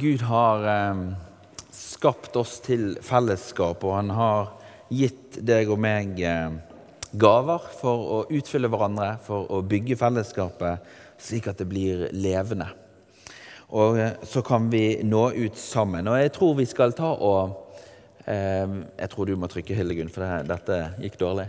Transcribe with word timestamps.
Gud 0.00 0.22
har 0.24 0.62
eh, 0.64 1.00
skapt 1.70 2.36
oss 2.40 2.54
til 2.64 2.94
fellesskap, 3.04 3.82
og 3.84 3.96
han 3.98 4.12
har 4.16 4.52
gitt 4.88 5.36
deg 5.44 5.68
og 5.68 5.82
meg 5.84 6.20
eh, 6.24 6.54
gaver 7.12 7.66
for 7.76 8.06
å 8.14 8.20
utfylle 8.32 8.70
hverandre, 8.72 9.10
for 9.26 9.50
å 9.52 9.58
bygge 9.60 9.98
fellesskapet 10.00 10.94
slik 11.20 11.50
at 11.52 11.60
det 11.60 11.66
blir 11.68 12.06
levende. 12.16 12.70
Og 13.76 14.00
eh, 14.00 14.14
så 14.24 14.40
kan 14.46 14.70
vi 14.72 15.02
nå 15.04 15.26
ut 15.36 15.60
sammen. 15.60 16.08
Og 16.08 16.16
jeg 16.22 16.32
tror 16.38 16.56
vi 16.62 16.68
skal 16.70 16.96
ta 16.96 17.12
og 17.12 17.58
Jeg 18.22 19.10
tror 19.10 19.26
du 19.26 19.32
må 19.34 19.48
trykke, 19.50 19.74
Hildegunn, 19.74 20.10
for 20.14 20.22
det, 20.22 20.44
dette 20.46 20.76
gikk 21.02 21.16
dårlig. 21.18 21.48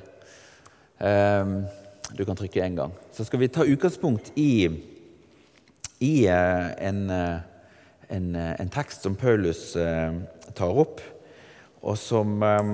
Du 0.98 2.23
kan 2.25 2.39
trykke 2.39 2.64
én 2.66 2.80
gang. 2.80 2.96
Så 3.14 3.28
skal 3.28 3.44
vi 3.44 3.52
ta 3.54 3.62
utgangspunkt 3.62 4.32
i, 4.41 4.66
i 6.02 6.14
eh, 6.25 6.71
en 6.82 7.04
en, 8.14 8.36
eh, 8.36 8.54
en 8.61 8.70
tekst 8.70 9.05
som 9.05 9.16
Paulus 9.16 9.75
eh, 9.75 10.13
tar 10.54 10.80
opp, 10.84 11.02
og 11.84 11.98
som 11.99 12.44
eh, 12.45 12.71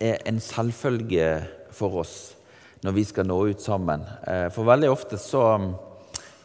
er 0.00 0.20
en 0.28 0.40
selvfølge 0.40 1.30
for 1.76 2.00
oss 2.02 2.16
når 2.80 2.96
vi 2.96 3.04
skal 3.04 3.28
nå 3.28 3.36
ut 3.50 3.62
sammen. 3.62 4.04
Eh, 4.24 4.48
for 4.54 4.68
veldig 4.68 4.90
ofte 4.90 5.20
så 5.20 5.44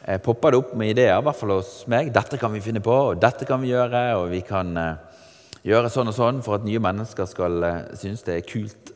eh, 0.03 0.19
popper 0.19 0.51
det 0.51 0.59
opp 0.59 0.75
med 0.75 0.91
ideer, 0.91 1.15
i 1.19 1.25
hvert 1.25 1.39
fall 1.39 1.55
hos 1.55 1.77
meg. 1.91 2.11
'Dette 2.13 2.39
kan 2.41 2.51
vi 2.53 2.63
finne 2.63 2.83
på, 2.83 2.95
og 3.11 3.21
dette 3.21 3.47
kan 3.47 3.63
vi 3.63 3.71
gjøre.' 3.71 4.07
Og 4.19 4.29
vi 4.33 4.43
kan 4.45 4.75
eh, 4.77 5.21
gjøre 5.65 5.91
sånn 5.93 6.11
og 6.11 6.17
sånn 6.17 6.43
for 6.45 6.59
at 6.59 6.67
nye 6.67 6.83
mennesker 6.83 7.29
skal 7.29 7.63
synes 7.97 8.21
det 8.27 8.35
er 8.35 8.45
kult 8.45 8.91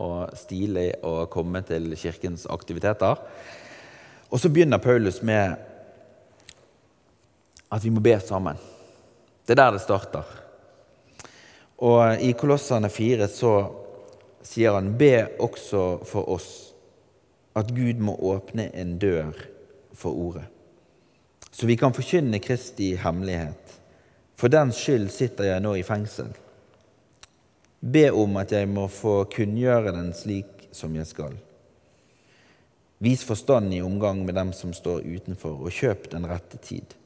og 0.00 0.30
stilig 0.36 0.94
å 1.04 1.26
komme 1.28 1.60
til 1.64 1.90
kirkens 1.96 2.46
aktiviteter. 2.48 3.18
Og 4.32 4.40
så 4.40 4.48
begynner 4.48 4.80
Paulus 4.80 5.18
med 5.24 5.71
at 7.72 7.84
vi 7.84 7.90
må 7.90 8.02
be 8.04 8.14
sammen. 8.20 8.58
Det 9.46 9.54
er 9.54 9.62
der 9.62 9.76
det 9.76 9.82
starter. 9.82 10.26
Og 11.82 12.20
i 12.22 12.34
Kolossene 12.38 12.90
4 12.92 13.26
så 13.32 13.54
sier 14.44 14.76
han 14.76 14.92
be 14.98 15.14
også 15.42 15.82
for 16.06 16.28
oss 16.30 16.50
at 17.58 17.72
Gud 17.74 18.00
må 18.04 18.14
åpne 18.32 18.68
en 18.78 18.96
dør 19.00 19.32
for 19.96 20.16
ordet, 20.16 20.44
så 21.52 21.68
vi 21.68 21.76
kan 21.76 21.92
forkynne 21.92 22.40
Kristi 22.40 22.94
hemmelighet. 22.96 23.74
For 24.40 24.50
den 24.50 24.72
skyld 24.74 25.10
sitter 25.12 25.50
jeg 25.50 25.62
nå 25.62 25.74
i 25.76 25.84
fengsel. 25.86 26.30
Be 27.78 28.06
om 28.14 28.38
at 28.40 28.54
jeg 28.56 28.70
må 28.72 28.86
få 28.90 29.22
kunngjøre 29.30 29.92
den 29.94 30.10
slik 30.16 30.66
som 30.72 30.96
jeg 30.96 31.06
skal. 31.10 31.36
Vis 33.04 33.22
forstand 33.26 33.74
i 33.74 33.82
omgang 33.84 34.24
med 34.24 34.34
dem 34.38 34.52
som 34.56 34.72
står 34.74 35.04
utenfor, 35.04 35.60
og 35.60 35.74
kjøp 35.74 36.08
den 36.14 36.26
rette 36.30 36.58
tid. 36.62 36.96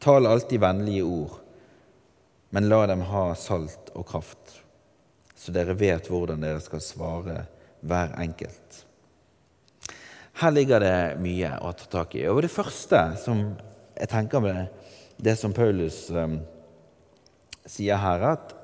Tal 0.00 0.26
alltid 0.26 0.60
vennlige 0.60 1.02
ord, 1.04 1.32
men 2.50 2.68
la 2.68 2.86
dem 2.88 3.02
ha 3.04 3.34
salt 3.36 3.90
og 3.92 4.06
kraft, 4.08 4.54
så 5.36 5.52
dere 5.52 5.74
vet 5.76 6.06
hvordan 6.08 6.40
dere 6.40 6.62
skal 6.64 6.80
svare 6.80 7.34
hver 7.84 8.14
enkelt. 8.22 8.78
Her 10.40 10.54
ligger 10.56 10.80
det 10.80 11.20
mye 11.20 11.50
å 11.60 11.72
ta 11.76 11.88
tak 11.92 12.16
i. 12.16 12.22
Og 12.32 12.40
det 12.40 12.52
første 12.52 13.02
som 13.20 13.42
jeg 13.92 14.08
tenker 14.08 14.40
med 14.40 14.70
det 15.20 15.34
som 15.36 15.52
Paulus 15.52 16.06
um, 16.16 16.38
sier 17.68 18.00
her, 18.00 18.24
at 18.30 18.54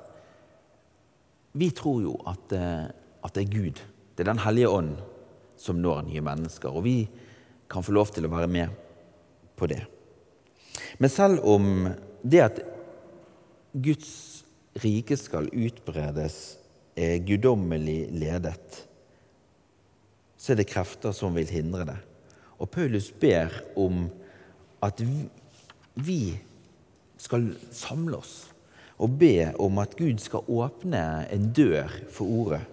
vi 1.53 1.69
tror 1.69 2.01
jo 2.01 2.15
at, 2.25 2.55
uh, 2.57 2.87
at 3.21 3.37
det 3.37 3.43
er 3.45 3.53
Gud, 3.53 3.83
det 4.17 4.25
er 4.25 4.31
Den 4.31 4.41
hellige 4.41 4.73
ånd, 4.73 4.95
som 5.57 5.77
når 5.77 6.07
nye 6.07 6.25
mennesker. 6.25 6.73
Og 6.73 6.87
vi 6.89 6.97
kan 7.69 7.85
få 7.85 7.93
lov 7.93 8.09
til 8.15 8.25
å 8.25 8.33
være 8.33 8.49
med 8.49 8.73
på 9.53 9.69
det. 9.69 9.83
Men 10.97 11.13
selv 11.13 11.43
om 11.45 11.89
det 12.25 12.41
at 12.41 12.61
Guds 13.73 14.43
rike 14.81 15.17
skal 15.19 15.49
utbredes, 15.53 16.57
er 16.97 17.21
guddommelig 17.21 18.07
ledet, 18.09 18.79
så 20.37 20.53
er 20.53 20.57
det 20.57 20.69
krefter 20.71 21.13
som 21.13 21.35
vil 21.37 21.49
hindre 21.49 21.85
det. 21.85 21.97
Og 22.57 22.69
Paulus 22.73 23.11
ber 23.13 23.53
om 23.77 24.07
at 24.81 25.01
vi 25.93 26.37
skal 27.21 27.51
samle 27.73 28.17
oss 28.17 28.47
og 28.97 29.13
be 29.21 29.51
om 29.61 29.77
at 29.81 29.93
Gud 29.97 30.17
skal 30.21 30.45
åpne 30.49 31.03
en 31.33 31.51
dør 31.53 31.93
for 32.09 32.25
ordet. 32.25 32.63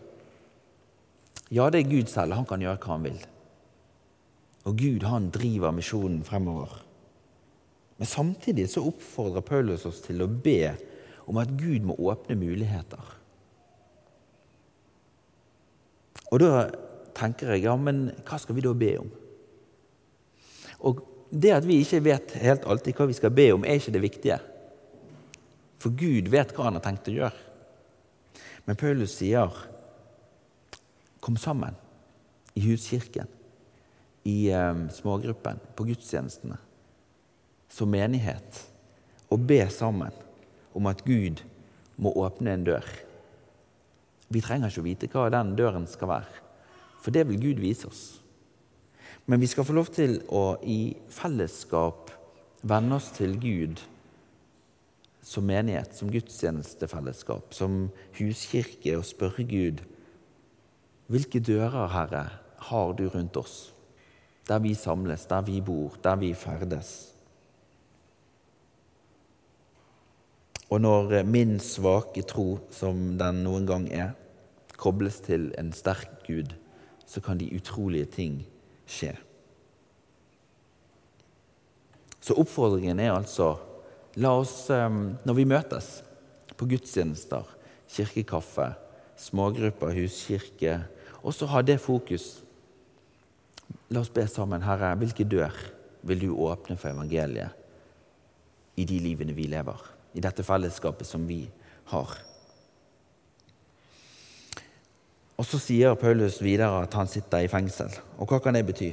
Ja, 1.52 1.68
det 1.68 1.82
er 1.82 1.90
Gud 1.90 2.08
selv. 2.08 2.32
Han 2.32 2.48
kan 2.48 2.64
gjøre 2.64 2.80
hva 2.80 2.96
han 2.96 3.04
vil. 3.04 3.20
Og 4.64 4.78
Gud, 4.80 5.04
han 5.04 5.28
driver 5.32 5.76
misjonen 5.76 6.24
fremover. 6.24 6.83
Men 7.96 8.06
samtidig 8.06 8.68
så 8.70 8.82
oppfordrer 8.88 9.44
Paulus 9.46 9.86
oss 9.86 10.00
til 10.02 10.22
å 10.24 10.30
be 10.30 10.74
om 11.30 11.38
at 11.40 11.52
Gud 11.56 11.86
må 11.86 11.96
åpne 12.10 12.36
muligheter. 12.38 13.12
Og 16.32 16.40
da 16.42 16.64
tenker 17.14 17.54
jeg 17.54 17.68
ja, 17.68 17.76
men 17.78 18.08
hva 18.26 18.40
skal 18.42 18.56
vi 18.56 18.64
da 18.64 18.72
be 18.74 18.90
om? 18.98 19.12
Og 20.84 21.04
det 21.30 21.54
at 21.54 21.66
vi 21.66 21.78
ikke 21.82 22.02
vet 22.04 22.34
helt 22.42 22.66
alltid 22.66 22.98
hva 22.98 23.06
vi 23.08 23.16
skal 23.16 23.32
be 23.34 23.46
om, 23.54 23.64
er 23.64 23.78
ikke 23.78 23.94
det 23.94 24.02
viktige. 24.02 24.40
For 25.82 25.94
Gud 25.94 26.28
vet 26.32 26.52
hva 26.54 26.68
han 26.68 26.78
har 26.78 26.84
tenkt 26.84 27.10
å 27.10 27.14
gjøre. 27.14 27.40
Men 28.66 28.78
Paulus 28.80 29.14
sier 29.20 29.54
kom 31.24 31.38
sammen 31.40 31.76
i 32.56 32.62
huskirken, 32.66 33.28
i 34.28 34.50
um, 34.52 34.86
smågruppen, 34.92 35.60
på 35.76 35.86
gudstjenestene 35.88 36.58
som 37.74 37.90
menighet 37.90 38.60
og 39.34 39.46
be 39.48 39.58
sammen 39.72 40.14
om 40.74 40.86
at 40.90 41.02
Gud 41.06 41.42
må 41.98 42.12
åpne 42.18 42.54
en 42.54 42.66
dør. 42.66 42.86
Vi 44.30 44.42
trenger 44.42 44.70
ikke 44.70 44.82
å 44.82 44.86
vite 44.88 45.10
hva 45.12 45.30
den 45.32 45.54
døren 45.58 45.86
skal 45.90 46.10
være, 46.10 46.42
for 47.02 47.14
det 47.14 47.26
vil 47.28 47.40
Gud 47.42 47.62
vise 47.62 47.90
oss. 47.90 48.04
Men 49.26 49.40
vi 49.40 49.48
skal 49.48 49.66
få 49.66 49.76
lov 49.76 49.90
til 49.94 50.18
å 50.28 50.56
i 50.60 50.94
fellesskap 51.12 52.12
venne 52.64 52.98
oss 52.98 53.10
til 53.16 53.36
Gud 53.40 53.80
som 55.24 55.46
menighet, 55.48 55.94
som 55.96 56.10
gudstjenestefellesskap, 56.12 57.54
som 57.56 57.88
huskirke, 58.18 58.98
og 58.98 59.06
spørre 59.08 59.46
Gud 59.48 59.80
hvilke 61.08 61.40
dører, 61.44 61.88
Herre, 61.92 62.24
har 62.70 62.94
du 62.96 63.06
rundt 63.12 63.36
oss, 63.36 63.74
der 64.48 64.60
vi 64.64 64.74
samles, 64.76 65.26
der 65.28 65.44
vi 65.44 65.60
bor, 65.64 65.96
der 66.04 66.16
vi 66.20 66.32
ferdes? 66.36 67.13
Og 70.72 70.80
når 70.80 71.20
eh, 71.20 71.26
min 71.26 71.58
svake 71.60 72.24
tro, 72.28 72.58
som 72.72 73.16
den 73.20 73.42
noen 73.44 73.66
gang 73.68 73.88
er, 73.92 74.14
kobles 74.80 75.20
til 75.24 75.50
en 75.60 75.72
sterk 75.76 76.24
Gud, 76.26 76.54
så 77.06 77.20
kan 77.20 77.38
de 77.38 77.52
utrolige 77.54 78.08
ting 78.16 78.40
skje. 78.88 79.12
Så 82.24 82.36
oppfordringen 82.40 83.00
er 83.00 83.12
altså 83.12 83.54
la 84.16 84.32
oss, 84.40 84.70
eh, 84.72 84.88
når 84.88 85.36
vi 85.36 85.48
møtes 85.48 85.98
på 86.56 86.68
gudstjenester, 86.70 87.44
kirkekaffe, 87.90 88.72
smågrupper, 89.20 89.92
huskirke, 89.94 90.80
også 91.24 91.48
ha 91.52 91.62
det 91.62 91.78
fokus. 91.80 92.42
La 93.92 94.00
oss 94.00 94.12
be 94.12 94.26
sammen. 94.28 94.64
Herre, 94.64 94.94
hvilke 95.00 95.24
dør 95.24 95.54
vil 96.04 96.20
du 96.26 96.30
åpne 96.34 96.76
for 96.76 96.92
evangeliet 96.92 97.52
i 98.76 98.84
de 98.88 98.98
livene 99.00 99.36
vi 99.36 99.46
lever? 99.52 99.93
I 100.14 100.22
dette 100.22 100.46
fellesskapet 100.46 101.06
som 101.08 101.26
vi 101.26 101.42
har. 101.90 102.14
Og 105.34 105.46
Så 105.46 105.58
sier 105.58 105.96
Paulus 105.98 106.38
videre 106.42 106.84
at 106.84 106.94
han 106.94 107.10
sitter 107.10 107.42
i 107.42 107.50
fengsel. 107.50 107.90
Og 108.22 108.30
hva 108.30 108.38
kan 108.42 108.54
det 108.54 108.66
bety? 108.68 108.92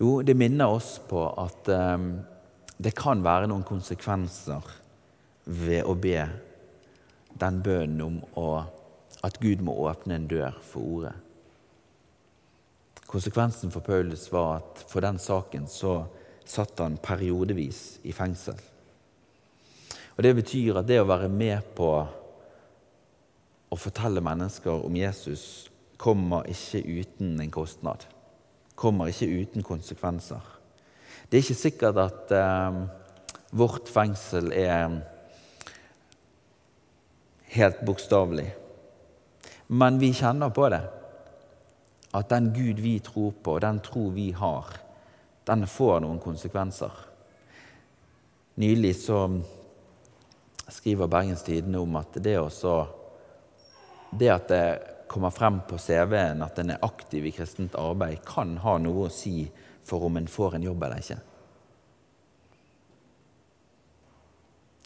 Jo, 0.00 0.22
det 0.24 0.36
minner 0.36 0.72
oss 0.72 0.94
på 1.04 1.26
at 1.42 1.68
um, 1.68 2.14
det 2.80 2.94
kan 2.96 3.20
være 3.20 3.50
noen 3.50 3.66
konsekvenser 3.68 4.64
ved 5.44 5.84
å 5.84 5.92
be 5.92 6.22
den 7.40 7.58
bønnen 7.64 8.00
om 8.06 8.16
å, 8.40 8.62
at 9.20 9.36
Gud 9.42 9.60
må 9.64 9.74
åpne 9.84 10.16
en 10.16 10.30
dør 10.30 10.56
for 10.64 10.94
ordet. 10.96 11.12
Konsekvensen 13.10 13.72
for 13.74 13.84
Paulus 13.84 14.28
var 14.32 14.62
at 14.62 14.84
for 14.88 15.04
den 15.04 15.18
saken 15.20 15.68
så 15.68 16.06
satt 16.50 16.80
han 16.82 16.98
periodevis 17.02 18.00
i 18.02 18.12
fengsel. 18.14 18.58
Og 20.16 20.22
Det 20.24 20.34
betyr 20.36 20.80
at 20.80 20.88
det 20.88 20.98
å 21.00 21.08
være 21.08 21.30
med 21.32 21.68
på 21.76 21.90
å 23.70 23.78
fortelle 23.78 24.22
mennesker 24.24 24.82
om 24.84 24.96
Jesus 24.98 25.44
kommer 26.00 26.48
ikke 26.50 26.82
uten 26.82 27.38
en 27.40 27.52
kostnad. 27.54 28.04
Kommer 28.74 29.12
ikke 29.12 29.30
uten 29.30 29.64
konsekvenser. 29.64 30.42
Det 31.30 31.38
er 31.38 31.44
ikke 31.44 31.60
sikkert 31.60 32.00
at 32.02 32.32
eh, 32.34 32.80
vårt 33.54 33.88
fengsel 33.92 34.50
er 34.56 34.96
helt 37.54 37.84
bokstavelig. 37.86 38.48
Men 39.70 40.00
vi 40.02 40.10
kjenner 40.16 40.50
på 40.54 40.66
det. 40.72 40.82
At 42.16 42.30
den 42.32 42.50
Gud 42.56 42.82
vi 42.82 42.96
tror 42.98 43.36
på, 43.38 43.60
den 43.62 43.78
tro 43.86 44.08
vi 44.10 44.32
har, 44.34 44.79
den 45.50 45.66
får 45.66 46.00
noen 46.04 46.20
konsekvenser. 46.22 46.92
Nylig 48.60 48.94
så 49.02 49.24
skriver 50.70 51.10
Bergens 51.10 51.42
Tidende 51.42 51.80
om 51.82 51.96
at 51.98 52.14
det 52.22 52.38
også 52.38 52.74
Det 54.10 54.28
at 54.30 54.48
det 54.48 54.66
kommer 55.10 55.30
frem 55.30 55.60
på 55.66 55.78
CV-en 55.78 56.42
at 56.42 56.58
en 56.58 56.70
er 56.74 56.82
aktiv 56.82 57.26
i 57.26 57.32
kristent 57.34 57.74
arbeid, 57.78 58.24
kan 58.26 58.56
ha 58.62 58.76
noe 58.78 59.06
å 59.06 59.12
si 59.14 59.44
for 59.86 60.06
om 60.06 60.18
en 60.18 60.26
får 60.30 60.56
en 60.56 60.66
jobb 60.66 60.82
eller 60.86 61.02
ikke. 61.02 61.18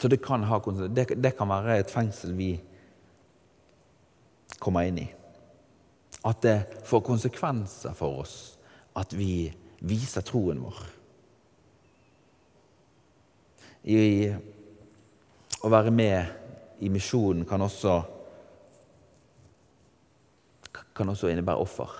Så 0.01 0.09
det 0.13 0.21
kan, 0.21 0.43
ha, 0.45 0.59
det, 0.89 1.07
det 1.17 1.33
kan 1.37 1.49
være 1.49 1.79
et 1.81 1.93
fengsel 1.93 2.33
vi 2.37 2.51
kommer 4.61 4.89
inn 4.89 4.99
i. 5.01 5.07
At 6.25 6.41
det 6.45 6.57
får 6.85 7.05
konsekvenser 7.05 7.97
for 7.97 8.21
oss 8.25 8.35
at 8.97 9.13
vi 9.13 9.49
viser 9.79 10.25
troen 10.25 10.61
vår. 10.63 10.81
I 13.85 13.99
å 15.65 15.71
være 15.71 15.93
med 15.93 16.83
i 16.85 16.89
misjonen 16.93 17.45
kan 17.49 17.61
også, 17.65 17.95
kan 20.95 21.11
også 21.11 21.29
innebære 21.31 21.61
offer. 21.61 21.91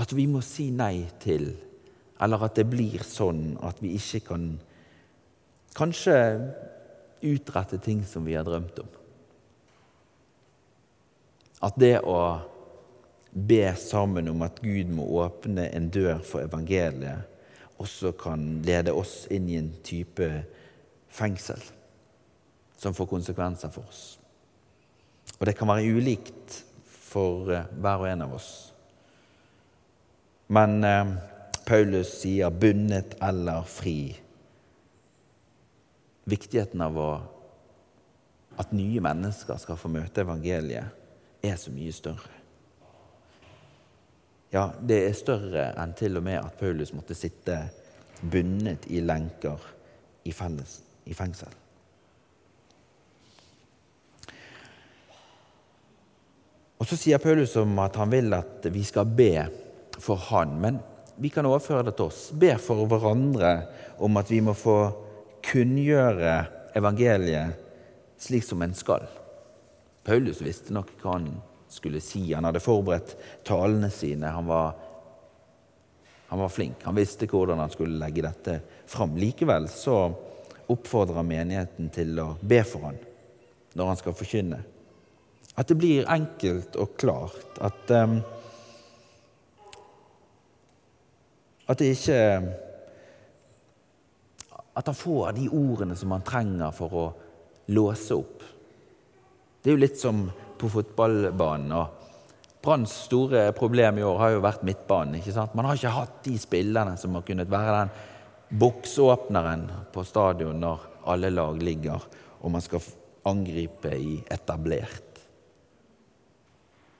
At 0.00 0.14
vi 0.16 0.26
må 0.30 0.42
si 0.44 0.70
nei 0.74 1.04
til, 1.22 1.50
eller 2.20 2.46
at 2.46 2.56
det 2.58 2.66
blir 2.70 3.04
sånn 3.06 3.56
at 3.66 3.80
vi 3.82 3.94
ikke 3.98 4.22
kan 4.32 4.46
kanskje 5.76 6.16
utrette 7.26 7.78
ting 7.82 8.02
som 8.08 8.24
vi 8.26 8.34
har 8.36 8.46
drømt 8.46 8.80
om. 8.82 8.88
At 11.60 11.76
det 11.80 11.98
å 12.08 12.16
be 13.30 13.62
sammen 13.78 14.28
om 14.28 14.42
at 14.42 14.58
Gud 14.62 14.90
må 14.94 15.06
åpne 15.22 15.68
en 15.74 15.90
dør 15.92 16.18
for 16.26 16.42
evangeliet, 16.42 17.26
også 17.80 18.12
kan 18.18 18.60
lede 18.66 18.92
oss 18.92 19.24
inn 19.32 19.48
i 19.48 19.56
en 19.56 19.70
type 19.86 20.26
fengsel 21.10 21.62
som 22.80 22.96
får 22.96 23.08
konsekvenser 23.08 23.72
for 23.72 23.88
oss. 23.88 24.18
Og 25.38 25.46
det 25.48 25.54
kan 25.56 25.68
være 25.70 25.88
ulikt 25.96 26.60
for 26.84 27.52
eh, 27.52 27.68
hver 27.80 28.02
og 28.02 28.08
en 28.10 28.24
av 28.26 28.34
oss. 28.36 28.50
Men 30.52 30.84
eh, 30.84 31.12
Paulus 31.68 32.12
sier 32.22 32.50
'bundet 32.50 33.16
eller 33.22 33.64
fri'. 33.68 34.16
Viktigheten 36.30 36.82
av 36.84 36.98
å, 36.98 37.10
at 38.60 38.72
nye 38.76 39.00
mennesker 39.00 39.60
skal 39.60 39.78
få 39.80 39.88
møte 39.92 40.24
evangeliet, 40.24 40.96
er 41.42 41.56
så 41.56 41.72
mye 41.72 41.92
større. 41.94 42.39
Ja, 44.50 44.72
det 44.82 44.98
er 45.06 45.14
større 45.14 45.68
enn 45.78 45.92
til 45.98 46.18
og 46.18 46.24
med 46.26 46.40
at 46.40 46.56
Paulus 46.58 46.90
måtte 46.94 47.14
sitte 47.14 47.60
bundet 48.20 48.88
i 48.90 48.98
lenker 49.04 49.62
i, 50.26 50.32
felles, 50.34 50.80
i 51.06 51.14
fengsel. 51.14 51.52
Og 56.80 56.88
Så 56.88 56.96
sier 56.96 57.20
Paulus 57.22 57.54
om 57.60 57.78
at 57.78 57.98
han 58.00 58.10
vil 58.10 58.32
at 58.34 58.66
vi 58.72 58.82
skal 58.88 59.06
be 59.06 59.34
for 60.00 60.18
han, 60.30 60.56
men 60.58 60.80
vi 61.20 61.28
kan 61.28 61.46
overføre 61.46 61.84
det 61.86 61.94
til 61.98 62.08
oss. 62.08 62.30
Be 62.32 62.54
for 62.58 62.88
hverandre 62.88 63.52
om 64.00 64.16
at 64.16 64.30
vi 64.32 64.40
må 64.42 64.56
få 64.56 64.78
kunngjøre 65.44 66.32
evangeliet 66.80 67.60
slik 68.20 68.44
som 68.44 68.64
en 68.64 68.74
skal. 68.76 69.04
Paulus 70.04 70.40
visste 70.42 70.72
nok 70.72 70.90
hva 71.02 71.18
han 71.18 71.28
skulle 71.70 72.00
si. 72.00 72.32
Han 72.32 72.44
hadde 72.44 72.62
forberedt 72.62 73.16
talene 73.46 73.90
sine. 73.90 74.26
Han 74.26 74.46
var, 74.46 74.72
han 76.26 76.38
var 76.38 76.48
flink. 76.48 76.82
Han 76.82 76.98
visste 76.98 77.28
hvordan 77.30 77.62
han 77.62 77.70
skulle 77.70 78.00
legge 78.00 78.24
dette 78.26 78.60
fram. 78.90 79.16
Likevel 79.16 79.68
så 79.70 80.02
oppfordrer 80.70 81.26
menigheten 81.26 81.90
til 81.94 82.18
å 82.22 82.32
be 82.40 82.62
for 82.66 82.90
han 82.90 83.00
når 83.78 83.92
han 83.92 83.98
skal 84.00 84.16
forkynne. 84.18 84.58
At 85.58 85.68
det 85.70 85.76
blir 85.78 86.08
enkelt 86.10 86.76
og 86.80 86.96
klart. 86.98 87.58
At, 87.60 87.90
um, 87.90 88.20
at 91.66 91.78
det 91.78 91.94
ikke 91.94 92.20
At 94.78 94.86
han 94.86 94.96
får 94.96 95.32
de 95.36 95.48
ordene 95.50 95.96
som 95.98 96.14
han 96.14 96.22
trenger 96.24 96.70
for 96.72 96.94
å 96.96 97.06
låse 97.74 98.14
opp. 98.16 98.44
Det 99.60 99.68
er 99.68 99.74
jo 99.74 99.82
litt 99.82 99.98
som 100.00 100.22
på 100.60 100.70
fotballbanen. 100.70 101.72
og 101.72 102.60
Branns 102.60 102.92
store 103.06 103.48
problem 103.56 103.98
i 103.98 104.04
år 104.04 104.18
har 104.20 104.34
jo 104.34 104.44
vært 104.44 104.64
midtbanen. 104.68 105.16
ikke 105.18 105.32
sant? 105.32 105.54
Man 105.56 105.64
har 105.64 105.80
ikke 105.80 105.96
hatt 105.96 106.22
de 106.24 106.36
spillerne 106.38 106.96
som 107.00 107.16
har 107.16 107.24
kunnet 107.24 107.50
være 107.50 107.76
den 107.78 107.92
boksåpneren 108.60 109.68
på 109.94 110.04
stadion 110.04 110.60
når 110.60 110.88
alle 111.08 111.30
lag 111.32 111.62
ligger 111.62 112.04
og 112.40 112.52
man 112.52 112.64
skal 112.64 112.84
angripe 113.28 113.92
i 113.96 114.18
etablert. 114.30 115.20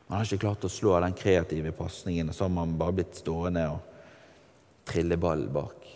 Man 0.08 0.18
har 0.18 0.26
ikke 0.26 0.42
klart 0.42 0.66
å 0.66 0.72
slå 0.72 0.96
den 1.00 1.14
kreative 1.16 1.72
pasningen, 1.76 2.30
og 2.30 2.36
så 2.36 2.44
har 2.44 2.52
man 2.52 2.74
bare 2.78 2.96
blitt 2.98 3.20
stående 3.20 3.62
og 3.70 3.78
trille 4.90 5.16
ball 5.20 5.46
bak. 5.54 5.86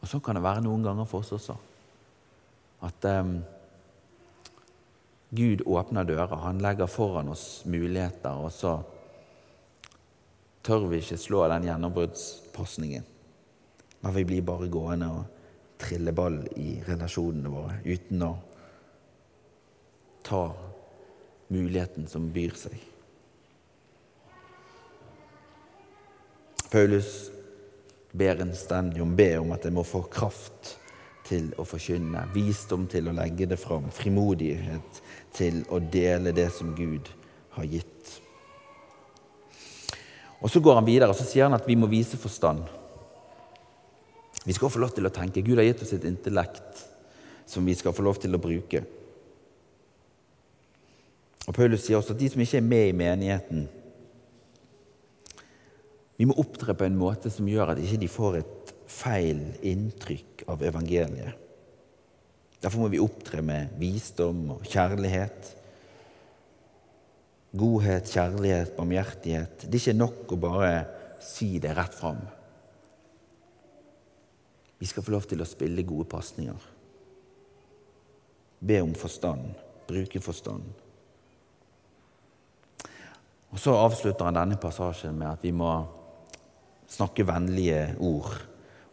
Og 0.00 0.08
så 0.08 0.20
kan 0.24 0.36
det 0.36 0.44
være 0.44 0.64
noen 0.64 0.84
ganger 0.84 1.08
for 1.08 1.22
oss 1.22 1.32
også. 1.36 1.56
At 2.88 3.06
um, 3.20 3.36
Gud 5.30 5.62
åpner 5.66 6.04
dører. 6.04 6.36
Han 6.42 6.58
legger 6.58 6.90
foran 6.90 7.30
oss 7.30 7.62
muligheter, 7.64 8.34
og 8.34 8.52
så 8.52 8.80
tør 10.66 10.88
vi 10.90 11.00
ikke 11.00 11.18
slå 11.20 11.46
den 11.52 11.68
gjennombruddspasningen. 11.70 13.06
Men 14.00 14.14
vi 14.16 14.24
blir 14.26 14.46
bare 14.46 14.68
gående 14.72 15.10
og 15.14 15.80
trille 15.80 16.12
ball 16.16 16.42
i 16.60 16.80
relasjonene 16.86 17.52
våre 17.52 17.78
uten 17.84 18.24
å 18.26 18.34
ta 20.26 20.44
muligheten 21.50 22.08
som 22.08 22.28
byr 22.32 22.56
seg. 22.58 22.76
Paulus 26.70 27.30
ber 28.12 28.42
en 28.42 28.52
om, 29.02 29.16
ber 29.16 29.40
om 29.40 29.52
at 29.52 29.64
jeg 29.64 29.74
må 29.74 29.82
få 29.86 30.04
kraft 30.10 30.76
til 31.26 31.50
å 31.58 31.64
forkynne, 31.66 32.26
visdom 32.34 32.86
til 32.90 33.08
å 33.10 33.14
legge 33.14 33.46
det 33.50 33.58
fram, 33.58 33.90
frimodighet 33.94 35.02
til 35.36 35.62
å 35.70 35.78
dele 35.80 36.34
det 36.36 36.48
som 36.54 36.74
Gud 36.76 37.08
har 37.56 37.68
gitt. 37.68 38.20
Og 40.40 40.50
Så 40.50 40.60
går 40.60 40.78
han 40.78 40.86
videre 40.86 41.12
og 41.12 41.18
så 41.18 41.26
sier 41.28 41.48
han 41.48 41.56
at 41.56 41.66
vi 41.68 41.76
må 41.76 41.88
vise 41.90 42.16
forstand. 42.16 42.64
Vi 44.44 44.56
skal 44.56 44.72
få 44.72 44.80
lov 44.80 44.94
til 44.96 45.04
å 45.04 45.12
tenke. 45.12 45.42
Gud 45.44 45.60
har 45.60 45.66
gitt 45.68 45.82
oss 45.84 45.92
et 45.92 46.06
intellekt 46.08 46.86
som 47.46 47.66
vi 47.66 47.74
skal 47.76 47.92
få 47.92 48.06
lov 48.06 48.20
til 48.22 48.34
å 48.34 48.40
bruke. 48.40 48.80
Og 51.46 51.56
Paulus 51.56 51.84
sier 51.84 51.98
også 51.98 52.14
at 52.14 52.22
de 52.22 52.30
som 52.30 52.40
ikke 52.40 52.60
er 52.60 52.66
med 52.66 52.88
i 52.88 52.96
menigheten, 52.96 53.68
vi 56.20 56.26
må 56.28 56.36
opptre 56.40 56.76
på 56.76 56.84
en 56.84 56.98
måte 57.00 57.32
som 57.32 57.48
gjør 57.48 57.72
at 57.72 57.80
ikke 57.80 58.00
de 58.00 58.08
ikke 58.08 58.16
får 58.16 58.34
et 58.42 58.72
feil 58.90 59.40
inntrykk 59.64 60.44
av 60.52 60.64
evangeliet. 60.68 61.49
Derfor 62.60 62.82
må 62.82 62.90
vi 62.92 63.00
opptre 63.00 63.42
med 63.44 63.72
visdom 63.80 64.42
og 64.56 64.66
kjærlighet. 64.68 65.54
Godhet, 67.56 68.10
kjærlighet, 68.12 68.74
barmhjertighet. 68.76 69.64
Det 69.64 69.78
er 69.78 69.80
ikke 69.80 69.96
nok 69.96 70.34
å 70.34 70.40
bare 70.40 70.74
si 71.24 71.54
det 71.62 71.72
rett 71.76 71.96
fram. 71.96 72.20
Vi 74.80 74.88
skal 74.88 75.04
få 75.04 75.12
lov 75.16 75.26
til 75.28 75.42
å 75.42 75.48
spille 75.48 75.84
gode 75.88 76.06
pasninger. 76.08 76.68
Be 78.60 78.78
om 78.84 78.94
forstand, 78.96 79.50
bruke 79.88 80.20
forstand. 80.20 80.68
Og 83.50 83.58
Så 83.58 83.74
avslutter 83.74 84.28
han 84.28 84.36
denne 84.36 84.60
passasjen 84.60 85.16
med 85.18 85.32
at 85.32 85.44
vi 85.44 85.50
må 85.52 85.72
snakke 86.90 87.26
vennlige 87.26 87.96
ord, 87.98 88.36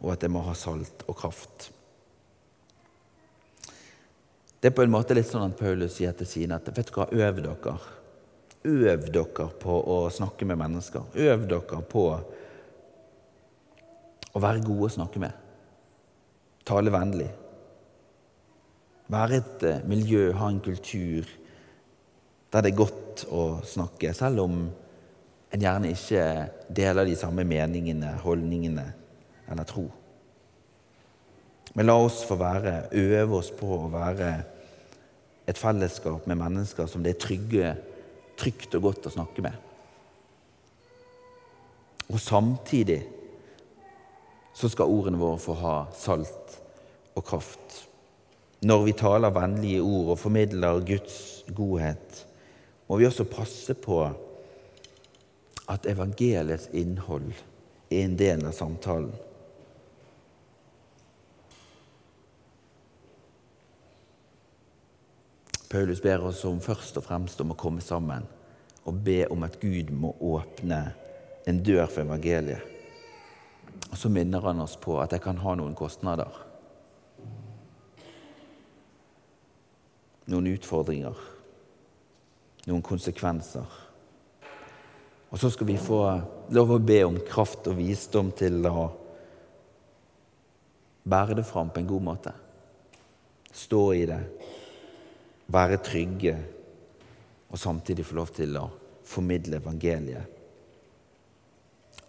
og 0.00 0.12
at 0.12 0.24
det 0.24 0.30
må 0.32 0.42
ha 0.46 0.54
salt 0.56 1.04
og 1.06 1.16
kraft. 1.18 1.70
Det 4.60 4.70
er 4.70 4.74
på 4.74 4.82
en 4.82 4.90
måte 4.90 5.14
litt 5.14 5.28
sånn 5.28 5.46
at 5.46 5.58
Paulus 5.58 5.94
sier 5.98 6.14
til 6.18 6.26
sine 6.26 6.58
at 6.58 6.70
vet 6.74 6.90
du 6.90 6.94
hva, 6.96 7.06
øv 7.12 7.42
dere. 7.44 7.74
Øv 8.66 9.10
dere 9.14 9.48
på 9.62 9.74
å 9.94 9.98
snakke 10.10 10.48
med 10.50 10.58
mennesker. 10.58 11.06
Øv 11.14 11.46
dere 11.50 11.82
på 11.92 12.06
å 14.34 14.42
være 14.42 14.64
gode 14.66 14.88
å 14.88 14.96
snakke 14.98 15.22
med. 15.22 15.44
Tale 16.68 16.92
vennlig. 16.92 17.28
Være 19.08 19.38
et 19.40 19.62
eh, 19.64 19.84
miljø, 19.88 20.32
ha 20.36 20.50
en 20.52 20.60
kultur 20.60 21.28
der 22.52 22.64
det 22.64 22.72
er 22.72 22.80
godt 22.80 23.24
å 23.32 23.60
snakke, 23.64 24.12
selv 24.16 24.40
om 24.46 24.60
en 25.52 25.64
gjerne 25.64 25.90
ikke 25.92 26.22
deler 26.72 27.08
de 27.08 27.16
samme 27.16 27.44
meningene, 27.44 28.14
holdningene 28.22 28.86
eller 29.48 29.68
tro. 29.68 29.86
Men 31.78 31.86
la 31.86 31.94
oss 31.94 32.24
få 32.26 32.34
være, 32.34 32.88
øve 32.90 33.36
oss 33.38 33.52
på 33.54 33.68
å 33.70 33.90
være 33.92 34.32
et 35.46 35.58
fellesskap 35.60 36.24
med 36.26 36.40
mennesker 36.40 36.88
som 36.90 37.04
det 37.04 37.12
er 37.12 37.20
trygge, 37.22 37.68
trygt 38.34 38.74
og 38.74 38.88
godt 38.88 39.06
å 39.06 39.12
snakke 39.14 39.44
med. 39.46 39.54
Og 42.10 42.18
samtidig 42.18 42.98
så 44.58 44.66
skal 44.72 44.90
ordene 44.90 45.20
våre 45.22 45.38
få 45.38 45.54
ha 45.60 45.76
salt 45.94 46.58
og 47.14 47.22
kraft. 47.30 47.84
Når 48.66 48.84
vi 48.88 48.96
taler 48.98 49.38
vennlige 49.38 49.86
ord 49.86 50.16
og 50.16 50.20
formidler 50.24 50.82
Guds 50.82 51.20
godhet, 51.54 52.24
må 52.90 52.98
vi 52.98 53.06
også 53.06 53.28
passe 53.30 53.78
på 53.78 54.02
at 55.70 55.86
evangeliets 55.86 56.72
innhold 56.74 57.30
er 57.86 58.02
en 58.02 58.18
del 58.18 58.42
av 58.50 58.58
samtalen. 58.58 59.14
Paulus 65.68 66.02
ber 66.02 66.24
oss 66.24 66.44
om 66.48 66.60
først 66.64 66.96
og 66.96 67.04
fremst 67.04 67.40
om 67.44 67.52
å 67.52 67.58
komme 67.58 67.84
sammen 67.84 68.24
og 68.88 69.00
be 69.04 69.26
om 69.28 69.42
at 69.44 69.58
Gud 69.60 69.90
må 69.92 70.14
åpne 70.24 70.80
en 71.48 71.58
dør 71.64 71.86
for 71.90 72.06
evangeliet. 72.06 72.62
Og 73.88 73.96
så 74.00 74.08
minner 74.12 74.44
han 74.44 74.60
oss 74.64 74.76
på 74.80 74.96
at 75.00 75.12
det 75.12 75.20
kan 75.24 75.40
ha 75.42 75.54
noen 75.56 75.76
kostnader. 75.76 76.32
Noen 80.28 80.48
utfordringer. 80.54 81.20
Noen 82.68 82.84
konsekvenser. 82.84 83.68
Og 85.28 85.40
så 85.40 85.50
skal 85.52 85.68
vi 85.68 85.76
få 85.80 86.00
lov 86.56 86.72
å 86.72 86.80
be 86.80 87.02
om 87.04 87.20
kraft 87.28 87.68
og 87.68 87.76
visdom 87.80 88.32
til 88.36 88.64
å 88.68 88.88
bære 91.08 91.38
det 91.38 91.46
fram 91.48 91.72
på 91.72 91.82
en 91.82 91.88
god 91.88 92.04
måte. 92.04 92.32
Stå 93.52 93.82
i 93.96 94.04
det, 94.08 94.20
være 95.48 95.80
trygge 95.84 96.34
og 97.48 97.58
samtidig 97.58 98.04
få 98.06 98.18
lov 98.20 98.32
til 98.36 98.56
å 98.60 98.66
formidle 99.08 99.60
evangeliet 99.62 100.34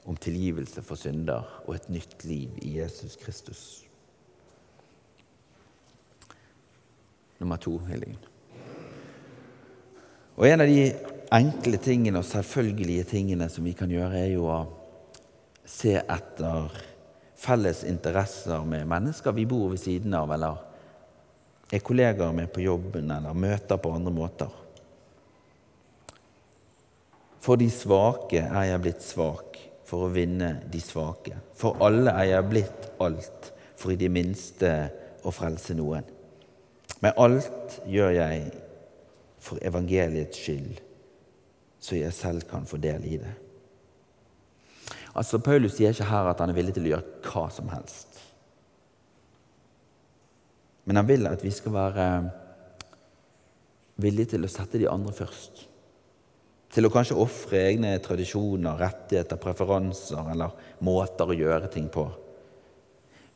om 0.09 0.17
tilgivelse 0.19 0.81
for 0.83 0.99
synder 0.99 1.45
og 1.65 1.75
et 1.75 1.89
nytt 1.93 2.25
liv 2.27 2.57
i 2.65 2.75
Jesus 2.79 3.15
Kristus. 3.19 3.61
Nummer 7.39 7.59
to, 7.61 7.77
Helgen. 7.87 8.17
Og 10.35 10.47
en 10.47 10.63
av 10.63 10.67
de 10.67 10.91
enkle 11.35 11.79
tingene 11.83 12.19
og 12.19 12.27
selvfølgelige 12.27 13.05
tingene 13.11 13.47
som 13.51 13.63
vi 13.67 13.75
kan 13.77 13.91
gjøre, 13.91 14.17
er 14.19 14.33
jo 14.33 14.47
å 14.49 14.59
se 15.69 15.93
etter 15.99 16.79
felles 17.39 17.85
interesser 17.87 18.65
med 18.67 18.87
mennesker 18.89 19.35
vi 19.35 19.45
bor 19.47 19.69
ved 19.71 19.79
siden 19.83 20.15
av, 20.17 20.31
eller 20.35 20.68
er 21.71 21.83
kollegaer 21.85 22.33
med 22.33 22.49
på 22.53 22.63
jobben, 22.63 23.11
eller 23.11 23.37
møter 23.37 23.77
på 23.77 23.93
andre 23.93 24.13
måter. 24.13 24.55
For 27.39 27.59
de 27.59 27.69
svake 27.71 28.41
er 28.43 28.65
jeg 28.71 28.83
blitt 28.83 29.05
svak, 29.05 29.59
for 29.87 30.05
å 30.05 30.13
vinne 30.13 30.51
de 30.69 30.81
svake. 30.83 31.37
For 31.57 31.79
alle 31.85 32.13
er 32.21 32.33
jeg 32.33 32.49
blitt 32.51 32.89
alt, 33.01 33.51
for 33.79 33.93
i 33.93 33.99
de 33.99 34.09
minste 34.11 34.73
å 35.25 35.33
frelse 35.33 35.73
noen. 35.77 36.05
Men 36.99 37.15
alt 37.17 37.79
gjør 37.87 38.11
jeg 38.17 38.49
for 39.39 39.61
evangeliets 39.65 40.41
skyld, 40.43 40.81
så 41.79 41.95
jeg 41.95 42.13
selv 42.13 42.43
kan 42.49 42.67
få 42.67 42.77
del 42.81 43.05
i 43.07 43.21
det. 43.21 43.35
Altså, 45.15 45.39
Paulus 45.41 45.77
sier 45.77 45.95
ikke 45.95 46.09
her 46.09 46.29
at 46.31 46.41
han 46.43 46.51
er 46.51 46.57
villig 46.59 46.75
til 46.75 46.89
å 46.89 46.91
gjøre 46.93 47.29
hva 47.31 47.45
som 47.53 47.71
helst. 47.71 48.19
Men 50.89 50.97
han 50.97 51.05
vil 51.05 51.27
at 51.29 51.43
vi 51.45 51.51
skal 51.53 51.75
være 51.75 52.05
villige 54.01 54.31
til 54.31 54.47
å 54.47 54.49
sette 54.49 54.79
de 54.81 54.87
andre 54.89 55.13
først. 55.13 55.67
Til 56.73 56.87
å 56.87 56.91
kanskje 56.93 57.17
ofre 57.21 57.61
egne 57.67 57.91
tradisjoner, 58.01 58.79
rettigheter, 58.81 59.37
preferanser 59.41 60.31
eller 60.33 60.57
måter 60.85 61.29
å 61.29 61.37
gjøre 61.37 61.69
ting 61.69 61.91
på. 61.93 62.07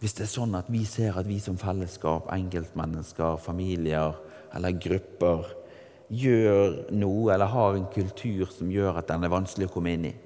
Hvis 0.02 0.18
det 0.18 0.26
er 0.26 0.34
sånn 0.34 0.58
at 0.58 0.74
vi 0.74 0.82
ser 0.90 1.22
at 1.22 1.30
vi 1.30 1.38
som 1.40 1.62
fellesskap, 1.62 2.26
enkeltmennesker, 2.34 3.38
familier 3.46 4.18
eller 4.58 4.82
grupper 4.82 5.54
gjør 6.10 6.92
noe 6.98 7.32
eller 7.38 7.54
har 7.54 7.78
en 7.78 7.90
kultur 7.94 8.50
som 8.50 8.74
gjør 8.74 8.98
at 8.98 9.14
den 9.14 9.30
er 9.30 9.38
vanskelig 9.38 9.70
å 9.70 9.76
komme 9.78 9.94
inn 9.94 10.10
i, 10.10 10.18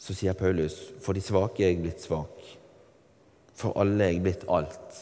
så 0.00 0.16
sier 0.16 0.36
Paulus 0.36 0.80
for 1.04 1.16
de 1.16 1.22
svake 1.24 1.64
er 1.64 1.74
jeg 1.74 1.84
blitt 1.84 2.02
svak, 2.04 2.32
for 3.54 3.76
alle 3.78 4.06
er 4.06 4.14
jeg 4.14 4.24
blitt 4.24 4.46
alt. 4.50 5.00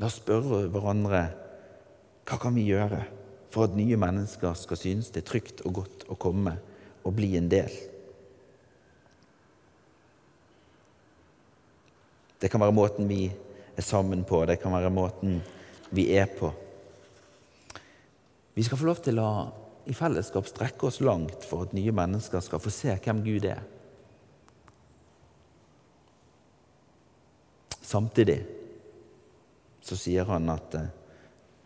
La 0.00 0.10
oss 0.10 0.18
spørre 0.20 0.66
hverandre 0.72 1.24
hva 2.24 2.38
kan 2.40 2.56
vi 2.56 2.66
gjøre 2.68 3.02
for 3.54 3.68
at 3.68 3.76
nye 3.78 3.96
mennesker 4.00 4.56
skal 4.58 4.80
synes 4.80 5.12
det 5.14 5.22
er 5.22 5.30
trygt 5.30 5.62
og 5.68 5.80
godt 5.80 6.06
å 6.10 6.18
komme 6.18 6.56
og 7.04 7.14
bli 7.16 7.34
en 7.38 7.50
del. 7.52 7.72
Det 12.40 12.50
kan 12.52 12.60
være 12.60 12.76
måten 12.76 13.08
vi 13.08 13.28
er 13.30 13.84
sammen 13.84 14.24
på, 14.28 14.42
det 14.48 14.58
kan 14.60 14.74
være 14.74 14.92
måten 14.92 15.38
vi 15.94 16.10
er 16.16 16.26
på. 16.28 16.50
Vi 18.54 18.62
skal 18.62 18.78
få 18.78 18.88
lov 18.90 19.00
til 19.04 19.20
å 19.22 19.28
i 19.84 19.94
fellesskap 19.96 20.46
strekke 20.48 20.88
oss 20.88 21.02
langt 21.04 21.44
for 21.44 21.66
at 21.66 21.74
nye 21.76 21.92
mennesker 21.92 22.42
skal 22.44 22.62
få 22.62 22.72
se 22.72 22.94
hvem 23.04 23.22
Gud 23.24 23.46
er. 23.48 23.62
Samtidig 27.94 28.40
så 29.84 29.94
sier 29.98 30.26
han 30.26 30.50
at 30.50 30.74
eh, 30.74 30.86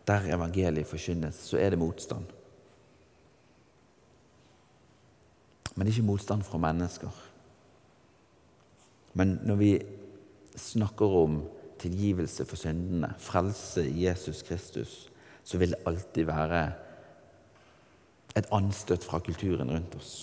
der 0.05 0.27
evangeliet 0.35 0.89
forkynnes, 0.89 1.37
så 1.49 1.57
er 1.57 1.73
det 1.73 1.79
motstand. 1.81 2.25
Men 5.75 5.89
ikke 5.89 6.05
motstand 6.05 6.43
fra 6.45 6.59
mennesker. 6.61 7.15
Men 9.17 9.39
når 9.45 9.57
vi 9.57 9.71
snakker 10.55 11.15
om 11.21 11.39
tilgivelse 11.79 12.45
for 12.45 12.59
syndene, 12.59 13.13
frelse 13.17 13.87
i 13.87 14.05
Jesus 14.05 14.43
Kristus, 14.45 14.93
så 15.43 15.57
vil 15.57 15.73
det 15.73 15.81
alltid 15.87 16.27
være 16.29 16.61
et 18.37 18.51
anstøt 18.53 19.07
fra 19.07 19.21
kulturen 19.23 19.71
rundt 19.71 19.95
oss. 19.97 20.13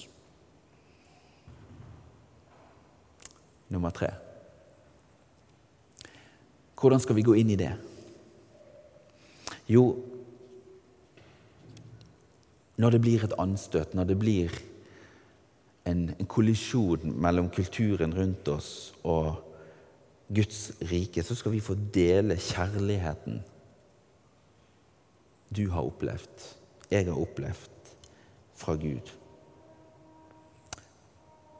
Nummer 3.68 3.90
tre. 3.90 4.12
Hvordan 6.76 7.00
skal 7.00 7.16
vi 7.16 7.24
gå 7.24 7.34
inn 7.40 7.50
i 7.50 7.58
det? 7.58 7.72
Jo, 9.66 9.84
når 12.76 12.94
det 12.94 13.00
blir 13.00 13.24
et 13.24 13.34
anstøt, 13.40 13.94
når 13.96 14.12
det 14.12 14.18
blir 14.20 14.52
en, 15.88 16.10
en 16.12 16.28
kollisjon 16.28 17.14
mellom 17.16 17.48
kulturen 17.50 18.14
rundt 18.14 18.48
oss 18.52 18.70
og 19.02 19.42
Guds 20.28 20.72
rike, 20.90 21.22
så 21.22 21.34
skal 21.38 21.54
vi 21.54 21.62
få 21.64 21.76
dele 21.94 22.36
kjærligheten 22.36 23.40
du 25.56 25.68
har 25.70 25.86
opplevd, 25.86 26.46
jeg 26.90 27.06
har 27.06 27.20
opplevd, 27.20 27.92
fra 28.56 28.74
Gud. 28.74 29.12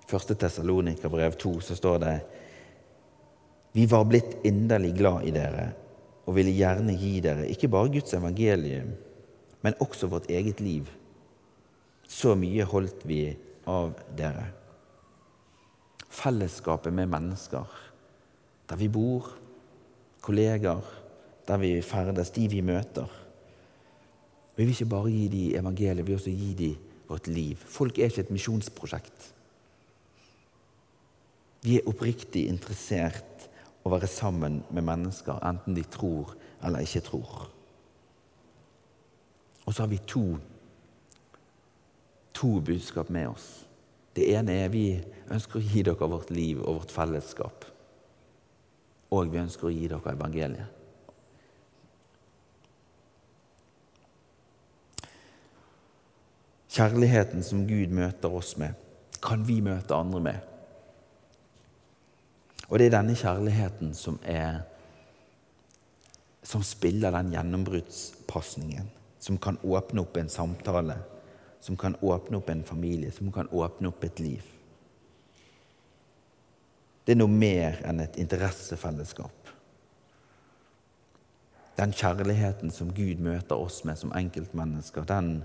Første 0.08 0.34
Tessalonika-brev 0.34 1.36
2 1.38 1.52
så 1.60 1.76
står 1.76 1.98
det 2.02 2.14
vi 3.76 3.84
var 3.86 4.06
blitt 4.08 4.38
inderlig 4.48 4.94
glad 4.96 5.26
i 5.28 5.32
dere 5.34 5.66
og 6.24 6.32
ville 6.38 6.54
gjerne 6.56 6.94
gi 6.96 7.18
dere 7.20 7.44
ikke 7.52 7.68
bare 7.68 7.90
Guds 7.92 8.14
evangelium, 8.16 8.94
men 9.60 9.76
også 9.84 10.08
vårt 10.08 10.30
eget 10.32 10.62
liv. 10.64 10.88
Så 12.08 12.32
mye 12.40 12.64
holdt 12.64 13.04
vi 13.04 13.20
av 13.68 13.92
dere. 14.16 14.46
Fellesskapet 16.08 16.94
med 16.96 17.12
mennesker, 17.12 17.68
der 18.66 18.80
vi 18.80 18.88
bor, 18.88 19.28
kolleger, 20.24 20.80
der 21.46 21.60
vi 21.60 21.76
ferdes, 21.84 22.32
de 22.32 22.48
vi 22.48 22.64
møter. 22.64 23.12
Vi 24.56 24.64
vil 24.64 24.72
ikke 24.72 24.92
bare 24.96 25.12
gi 25.12 25.28
dem 25.28 25.60
evangeliet, 25.60 26.00
vi 26.06 26.14
vil 26.14 26.22
også 26.22 26.32
gi 26.32 26.52
dem 26.64 26.92
vårt 27.12 27.28
liv. 27.28 27.60
Folk 27.60 28.00
er 28.00 28.08
ikke 28.08 28.24
et 28.24 28.32
misjonsprosjekt. 28.34 29.32
Vi 31.60 31.76
er 31.76 31.88
oppriktig 31.92 32.48
interessert 32.48 33.35
å 33.86 33.92
være 33.92 34.08
sammen 34.10 34.60
med 34.74 34.82
mennesker, 34.86 35.38
enten 35.46 35.76
de 35.76 35.84
tror 35.86 36.34
eller 36.64 36.82
ikke 36.82 37.04
tror. 37.06 37.46
Og 39.66 39.74
så 39.74 39.82
har 39.82 39.90
vi 39.90 39.98
to, 40.06 40.24
to 42.34 42.60
budskap 42.60 43.10
med 43.10 43.28
oss. 43.28 43.46
Det 44.16 44.26
ene 44.34 44.54
er 44.62 44.70
vi 44.72 44.86
ønsker 45.30 45.58
å 45.58 45.64
gi 45.64 45.82
dere 45.86 46.08
vårt 46.10 46.30
liv 46.34 46.62
og 46.62 46.80
vårt 46.80 46.94
fellesskap. 46.94 47.66
Og 49.12 49.30
vi 49.30 49.42
ønsker 49.42 49.68
å 49.68 49.74
gi 49.74 49.86
dere 49.90 50.14
evangeliet. 50.14 50.72
Kjærligheten 56.76 57.44
som 57.44 57.62
Gud 57.68 57.94
møter 57.96 58.34
oss 58.36 58.52
med, 58.60 58.74
kan 59.24 59.46
vi 59.48 59.62
møte 59.64 59.96
andre 59.96 60.20
med. 60.20 60.55
Og 62.68 62.78
det 62.78 62.88
er 62.88 62.96
denne 62.96 63.14
kjærligheten 63.18 63.94
som 63.94 64.18
er 64.22 64.64
som 66.46 66.62
spiller 66.62 67.10
den 67.10 67.32
gjennombruddspasningen. 67.34 68.90
Som 69.18 69.38
kan 69.42 69.58
åpne 69.66 70.04
opp 70.04 70.16
en 70.20 70.28
samtale, 70.30 70.94
som 71.60 71.76
kan 71.76 71.96
åpne 72.02 72.38
opp 72.38 72.50
en 72.52 72.62
familie, 72.64 73.10
som 73.10 73.32
kan 73.34 73.48
åpne 73.50 73.90
opp 73.90 74.04
et 74.04 74.20
liv. 74.22 74.52
det 77.06 77.14
er 77.14 77.20
noe 77.20 77.30
mer 77.30 77.76
enn 77.86 78.00
et 78.02 78.16
interessefellesskap. 78.18 79.50
Den 81.78 81.92
kjærligheten 81.94 82.72
som 82.74 82.90
Gud 82.90 83.20
møter 83.22 83.54
oss 83.54 83.84
med 83.86 84.00
som 84.00 84.10
enkeltmennesker, 84.16 85.06
den 85.06 85.44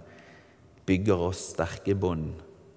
bygger 0.90 1.22
oss 1.28 1.52
sterke 1.52 1.94
bånd 1.94 2.32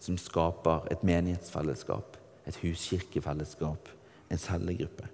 som 0.05 0.19
skaper 0.21 0.85
et 0.93 1.05
menighetsfellesskap, 1.07 2.19
et 2.45 2.59
huskirkefellesskap, 2.61 3.89
en 4.35 4.43
cellegruppe. 4.43 5.09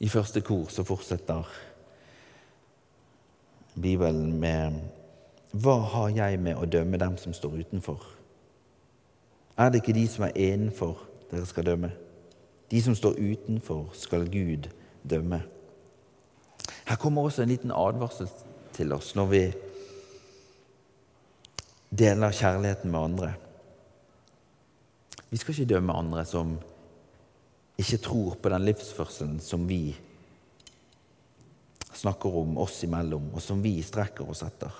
I 0.00 0.08
første 0.08 0.40
kor 0.40 0.70
så 0.72 0.84
fortsetter 0.88 1.48
Bibelen 3.80 4.32
med 4.40 4.80
Hva 5.52 5.76
har 5.92 6.08
jeg 6.14 6.40
med 6.40 6.56
å 6.56 6.68
dømme 6.68 6.98
dem 7.00 7.18
som 7.20 7.34
står 7.36 7.58
utenfor? 7.60 8.00
Er 9.60 9.68
det 9.68 9.82
ikke 9.82 9.96
de 9.98 10.06
som 10.08 10.24
er 10.24 10.36
innenfor, 10.38 11.02
dere 11.30 11.46
skal 11.46 11.66
dømme? 11.66 11.90
De 12.70 12.80
som 12.82 12.94
står 12.94 13.18
utenfor, 13.18 13.90
skal 13.92 14.28
Gud 14.30 14.70
dømme. 15.02 15.42
Her 16.86 16.96
kommer 16.96 17.22
også 17.22 17.42
en 17.42 17.52
liten 17.52 17.74
advarsel 17.74 18.30
til 18.72 18.92
oss 18.94 19.12
når 19.18 19.26
vi 19.30 19.42
deler 21.90 22.32
kjærligheten 22.32 22.90
med 22.90 23.00
andre. 23.00 23.32
Vi 25.30 25.38
skal 25.38 25.54
ikke 25.54 25.72
dømme 25.76 25.94
andre 25.94 26.24
som 26.26 26.56
ikke 27.80 28.00
tror 28.02 28.38
på 28.42 28.50
den 28.50 28.64
livsførselen 28.66 29.36
som 29.40 29.66
vi 29.68 29.94
snakker 31.94 32.34
om 32.42 32.58
oss 32.58 32.82
imellom, 32.84 33.30
og 33.34 33.42
som 33.42 33.62
vi 33.62 33.76
strekker 33.84 34.28
oss 34.30 34.42
etter. 34.46 34.74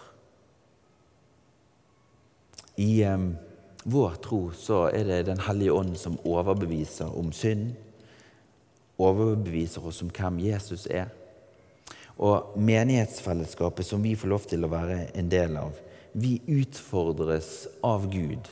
I 2.80 2.90
eh, 3.06 3.28
vår 3.84 4.18
tro 4.24 4.40
så 4.56 4.88
er 4.90 5.06
det 5.08 5.22
Den 5.28 5.40
hellige 5.46 5.72
ånd 5.72 5.96
som 5.98 6.18
overbeviser 6.24 7.10
om 7.18 7.32
synd, 7.32 7.72
overbeviser 9.00 9.86
oss 9.86 10.02
om 10.02 10.10
hvem 10.12 10.42
Jesus 10.44 10.86
er. 10.86 11.08
Og 12.20 12.56
menighetsfellesskapet 12.60 13.86
som 13.86 14.02
vi 14.02 14.16
får 14.18 14.28
lov 14.28 14.48
til 14.48 14.64
å 14.66 14.72
være 14.72 15.06
en 15.16 15.30
del 15.32 15.56
av, 15.56 15.76
vi 16.12 16.40
utfordres 16.50 17.68
av 17.86 18.10
Gud 18.12 18.50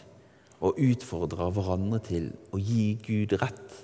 og 0.65 0.79
utfordrer 0.83 1.53
hverandre 1.55 2.01
til 2.03 2.31
å 2.55 2.59
gi 2.59 2.97
Gud 3.05 3.37
rett 3.39 3.77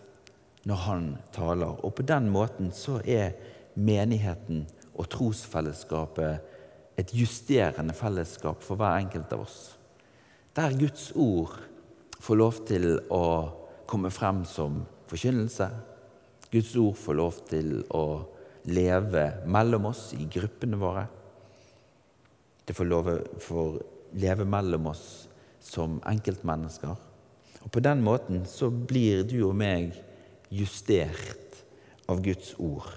når 0.67 0.81
han 0.89 1.07
taler. 1.35 1.77
Og 1.85 1.95
på 1.99 2.07
den 2.07 2.31
måten 2.35 2.73
så 2.75 2.99
er 3.05 3.37
menigheten 3.75 4.65
og 4.95 5.09
trosfellesskapet 5.13 6.99
et 6.99 7.15
justerende 7.15 7.95
fellesskap 7.97 8.63
for 8.63 8.79
hver 8.79 9.01
enkelt 9.03 9.33
av 9.35 9.45
oss. 9.47 9.59
Der 10.55 10.77
Guds 10.79 11.11
ord 11.19 11.57
får 12.23 12.39
lov 12.39 12.61
til 12.69 12.87
å 13.13 13.25
komme 13.91 14.11
frem 14.15 14.45
som 14.49 14.83
forkynnelse. 15.11 15.69
Guds 16.51 16.75
ord 16.79 16.99
får 16.99 17.19
lov 17.19 17.41
til 17.51 17.81
å 17.95 18.07
leve 18.71 19.27
mellom 19.51 19.91
oss 19.91 20.13
i 20.17 20.27
gruppene 20.31 20.79
våre. 20.81 21.05
Det 22.65 22.75
får 22.75 22.89
lov 22.89 23.11
å 23.11 23.67
leve 24.17 24.47
mellom 24.49 24.87
oss 24.95 25.24
som 25.65 25.99
enkeltmennesker. 26.07 26.95
Og 27.65 27.71
På 27.73 27.81
den 27.81 28.03
måten 28.05 28.45
så 28.47 28.69
blir 28.71 29.25
du 29.25 29.39
og 29.49 29.57
meg 29.57 29.95
justert 30.53 31.65
av 32.09 32.21
Guds 32.23 32.53
ord. 32.61 32.93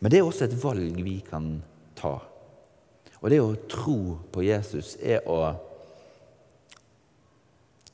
Men 0.00 0.10
det 0.10 0.18
er 0.18 0.26
også 0.26 0.48
et 0.48 0.58
valg 0.62 0.98
vi 1.04 1.20
kan 1.26 1.54
ta. 1.98 2.16
Og 3.22 3.30
det 3.30 3.38
å 3.38 3.54
tro 3.70 4.18
på 4.34 4.42
Jesus 4.42 4.96
er 4.98 5.22
å, 5.30 5.54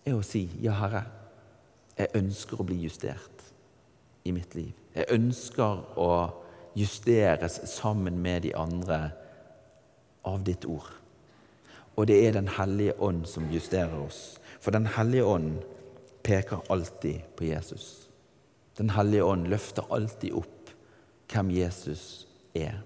er 0.05 0.15
å 0.17 0.25
si, 0.25 0.49
'Ja, 0.61 0.73
Herre, 0.73 1.05
jeg 1.99 2.15
ønsker 2.15 2.61
å 2.61 2.65
bli 2.65 2.81
justert 2.81 3.45
i 4.25 4.33
mitt 4.33 4.55
liv.' 4.55 4.73
Jeg 4.95 5.07
ønsker 5.11 5.99
å 5.99 6.33
justeres 6.75 7.61
sammen 7.71 8.19
med 8.23 8.43
de 8.43 8.55
andre 8.55 9.11
av 10.25 10.43
ditt 10.45 10.65
ord. 10.65 10.98
Og 11.99 12.07
det 12.07 12.19
er 12.27 12.37
Den 12.37 12.49
hellige 12.49 12.95
ånd 13.03 13.25
som 13.27 13.49
justerer 13.51 13.97
oss. 13.99 14.39
For 14.61 14.71
Den 14.71 14.87
hellige 14.87 15.25
ånd 15.25 15.59
peker 16.23 16.63
alltid 16.71 17.27
på 17.37 17.45
Jesus. 17.45 18.09
Den 18.79 18.91
hellige 18.95 19.25
ånd 19.25 19.49
løfter 19.51 19.83
alltid 19.91 20.33
opp 20.39 20.71
hvem 21.33 21.51
Jesus 21.51 22.27
er. 22.55 22.79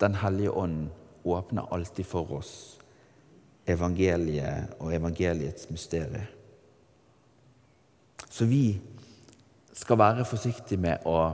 Den 0.00 0.14
hellige 0.20 0.50
ånd 0.50 0.90
åpner 1.24 1.72
alltid 1.72 2.04
for 2.04 2.32
oss 2.36 2.82
evangeliet 3.66 4.74
og 4.80 4.94
evangeliets 4.94 5.70
mysterium. 5.70 6.26
Så 8.30 8.44
vi 8.44 8.80
skal 9.72 9.98
være 9.98 10.24
forsiktige 10.24 10.80
med 10.80 11.06
å 11.06 11.32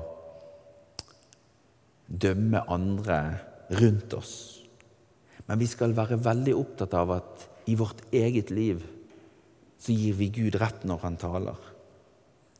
dømme 2.08 2.62
andre 2.70 3.18
rundt 3.80 4.14
oss. 4.14 4.34
Men 5.48 5.61
vi 5.61 5.68
skal 5.70 5.96
være 5.96 6.20
veldig 6.20 6.54
opptatt 6.56 6.94
av 6.98 7.12
at 7.16 7.44
i 7.68 7.76
vårt 7.76 8.02
eget 8.12 8.52
liv 8.52 8.82
så 9.78 9.94
gir 9.94 10.16
vi 10.18 10.28
Gud 10.34 10.58
rett 10.61 10.84
når 10.88 11.04
han 11.04 11.16
taler 11.20 11.68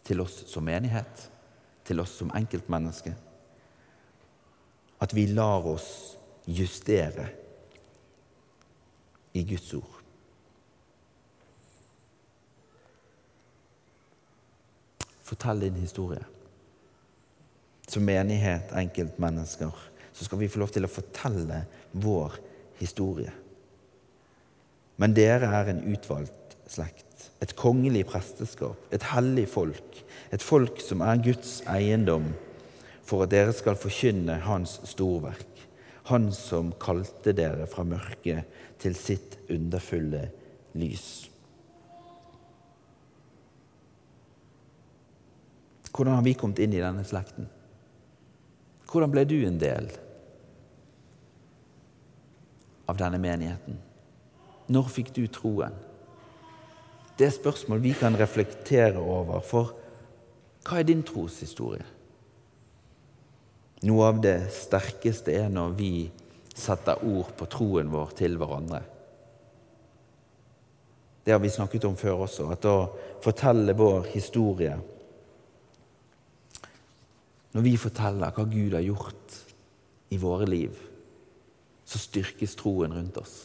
til 0.09 0.23
oss 0.25 0.39
som 0.49 0.65
menighet, 0.65 1.27
til 1.85 2.01
oss 2.01 2.15
som 2.21 2.33
enkeltmenneske. 2.37 3.13
At 5.05 5.13
vi 5.15 5.27
lar 5.31 5.67
oss 5.69 5.91
justere 6.49 7.29
i 9.37 9.45
Guds 9.45 9.69
ord. 9.77 9.95
Fortell 15.29 15.61
din 15.67 15.77
historie. 15.83 16.25
Som 17.89 18.09
menighet, 18.09 18.73
enkeltmennesker, 18.73 19.77
så 20.13 20.25
skal 20.25 20.41
vi 20.41 20.49
få 20.49 20.65
lov 20.65 20.73
til 20.73 20.89
å 20.89 20.93
fortelle 20.93 21.63
vår 21.93 22.41
historie. 22.79 23.33
Men 24.99 25.15
dere 25.15 25.51
er 25.61 25.71
en 25.71 25.85
utvalgt 25.93 26.57
slekt 26.69 27.09
et 27.43 27.55
kongelig 27.59 28.05
presteskap, 28.09 28.79
et 28.91 29.05
hellig 29.13 29.47
folk, 29.51 30.03
et 30.35 30.43
folk 30.43 30.81
som 30.83 31.03
er 31.07 31.23
Guds 31.23 31.61
eiendom, 31.71 32.33
for 33.07 33.25
at 33.25 33.33
dere 33.33 33.55
skal 33.57 33.79
forkynne 33.79 34.41
Hans 34.47 34.79
storverk, 34.89 35.47
Han 36.09 36.31
som 36.33 36.71
kalte 36.81 37.35
dere 37.37 37.67
fra 37.69 37.83
mørket 37.85 38.47
til 38.81 38.95
sitt 38.97 39.35
underfulle 39.53 40.23
lys. 40.73 41.29
Hvordan 45.93 46.15
har 46.15 46.25
vi 46.25 46.33
kommet 46.33 46.63
inn 46.65 46.73
i 46.73 46.81
denne 46.81 47.05
slekten? 47.05 47.51
Hvordan 48.89 49.13
ble 49.13 49.27
du 49.29 49.37
en 49.45 49.61
del 49.61 49.91
av 52.89 52.99
denne 52.99 53.21
menigheten? 53.21 53.79
Når 54.69 54.91
fikk 54.93 55.13
du 55.17 55.25
troen? 55.33 55.77
Det 57.19 57.27
er 57.27 57.35
spørsmål 57.35 57.81
vi 57.83 57.95
kan 57.99 58.17
reflektere 58.17 59.01
over. 59.01 59.41
For 59.45 59.73
hva 60.69 60.81
er 60.81 60.87
din 60.87 61.03
troshistorie? 61.07 61.87
Noe 63.89 64.07
av 64.11 64.21
det 64.23 64.37
sterkeste 64.55 65.35
er 65.39 65.51
når 65.53 65.75
vi 65.79 65.93
setter 66.59 67.03
ord 67.07 67.31
på 67.39 67.47
troen 67.51 67.91
vår 67.93 68.15
til 68.19 68.39
hverandre. 68.39 68.83
Det 71.23 71.35
har 71.35 71.43
vi 71.43 71.53
snakket 71.53 71.85
om 71.85 71.97
før 71.99 72.25
også, 72.25 72.49
at 72.51 72.65
å 72.67 72.77
fortelle 73.25 73.77
vår 73.77 74.09
historie 74.15 74.79
Når 77.49 77.65
vi 77.65 77.79
forteller 77.81 78.35
hva 78.37 78.45
Gud 78.45 78.75
har 78.77 78.85
gjort 78.85 79.37
i 80.13 80.19
våre 80.21 80.45
liv, 80.47 80.75
så 81.89 82.01
styrkes 82.01 82.57
troen 82.59 82.93
rundt 82.93 83.17
oss. 83.21 83.37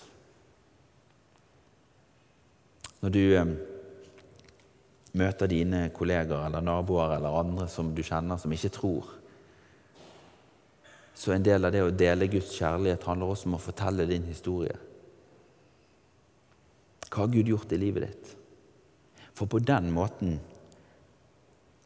Når 3.04 3.14
du 3.16 3.22
eh, 3.38 3.54
møter 5.20 5.52
dine 5.52 5.86
kollegaer 5.96 6.50
eller 6.50 6.64
naboer 6.64 7.18
eller 7.18 7.40
andre 7.40 7.68
som 7.72 7.94
du 7.96 8.04
kjenner 8.04 8.40
som 8.40 8.52
ikke 8.56 8.74
tror, 8.76 9.12
så 11.16 11.32
en 11.32 11.46
del 11.46 11.64
av 11.64 11.72
det 11.72 11.84
å 11.86 11.94
dele 11.94 12.28
Guds 12.28 12.52
kjærlighet 12.58 13.06
handler 13.08 13.32
også 13.32 13.48
om 13.48 13.56
å 13.56 13.64
fortelle 13.64 14.10
din 14.10 14.26
historie. 14.28 14.76
Hva 17.08 17.24
har 17.24 17.32
Gud 17.32 17.52
gjort 17.52 17.72
i 17.72 17.80
livet 17.80 18.08
ditt? 18.10 18.32
For 19.38 19.48
på 19.48 19.62
den 19.64 19.92
måten 19.94 20.40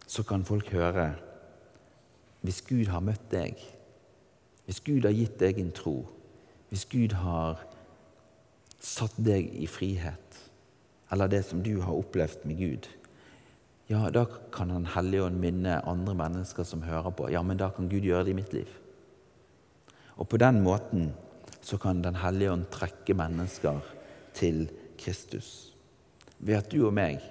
så 0.08 0.24
kan 0.24 0.46
folk 0.48 0.70
høre 0.72 1.12
Hvis 2.42 2.62
Gud 2.64 2.88
har 2.88 3.02
møtt 3.04 3.26
deg, 3.32 3.58
hvis 4.68 4.80
Gud 4.86 5.04
har 5.04 5.12
gitt 5.12 5.40
deg 5.42 5.58
en 5.60 5.72
tro, 5.76 5.96
hvis 6.70 6.86
Gud 6.92 7.16
har 7.22 7.64
satt 8.84 9.16
deg 9.18 9.50
i 9.56 9.68
frihet 9.68 10.40
eller 11.12 11.32
det 11.32 11.44
som 11.48 11.62
du 11.64 11.78
har 11.82 11.96
opplevd 11.96 12.44
med 12.48 12.60
Gud, 12.60 12.90
ja, 13.88 14.10
da 14.12 14.26
kan 14.52 14.74
Han 14.76 14.90
Hellige 14.92 15.24
Ånd 15.24 15.40
minne 15.40 15.78
andre 15.88 16.16
mennesker 16.20 16.68
som 16.68 16.84
hører 16.84 17.14
på. 17.16 17.30
Ja, 17.32 17.40
men 17.42 17.58
da 17.58 17.70
kan 17.72 17.88
Gud 17.88 18.04
gjøre 18.04 18.26
det 18.28 18.34
i 18.34 18.40
mitt 18.42 18.52
liv. 18.54 18.68
Og 20.18 20.28
på 20.28 20.38
den 20.42 20.60
måten 20.66 21.14
så 21.62 21.78
kan 21.78 22.02
Den 22.02 22.16
hellige 22.16 22.52
ånd 22.52 22.66
trekke 22.72 23.14
mennesker 23.14 23.80
til 24.34 24.70
Kristus 24.98 25.74
ved 26.40 26.56
at 26.56 26.72
du 26.72 26.86
og 26.86 26.94
meg 26.94 27.22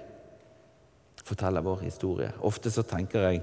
forteller 1.23 1.63
vår 1.63 1.79
historie. 1.87 2.31
Ofte 2.45 2.71
så 2.71 2.83
tenker 2.83 3.23
jeg 3.23 3.41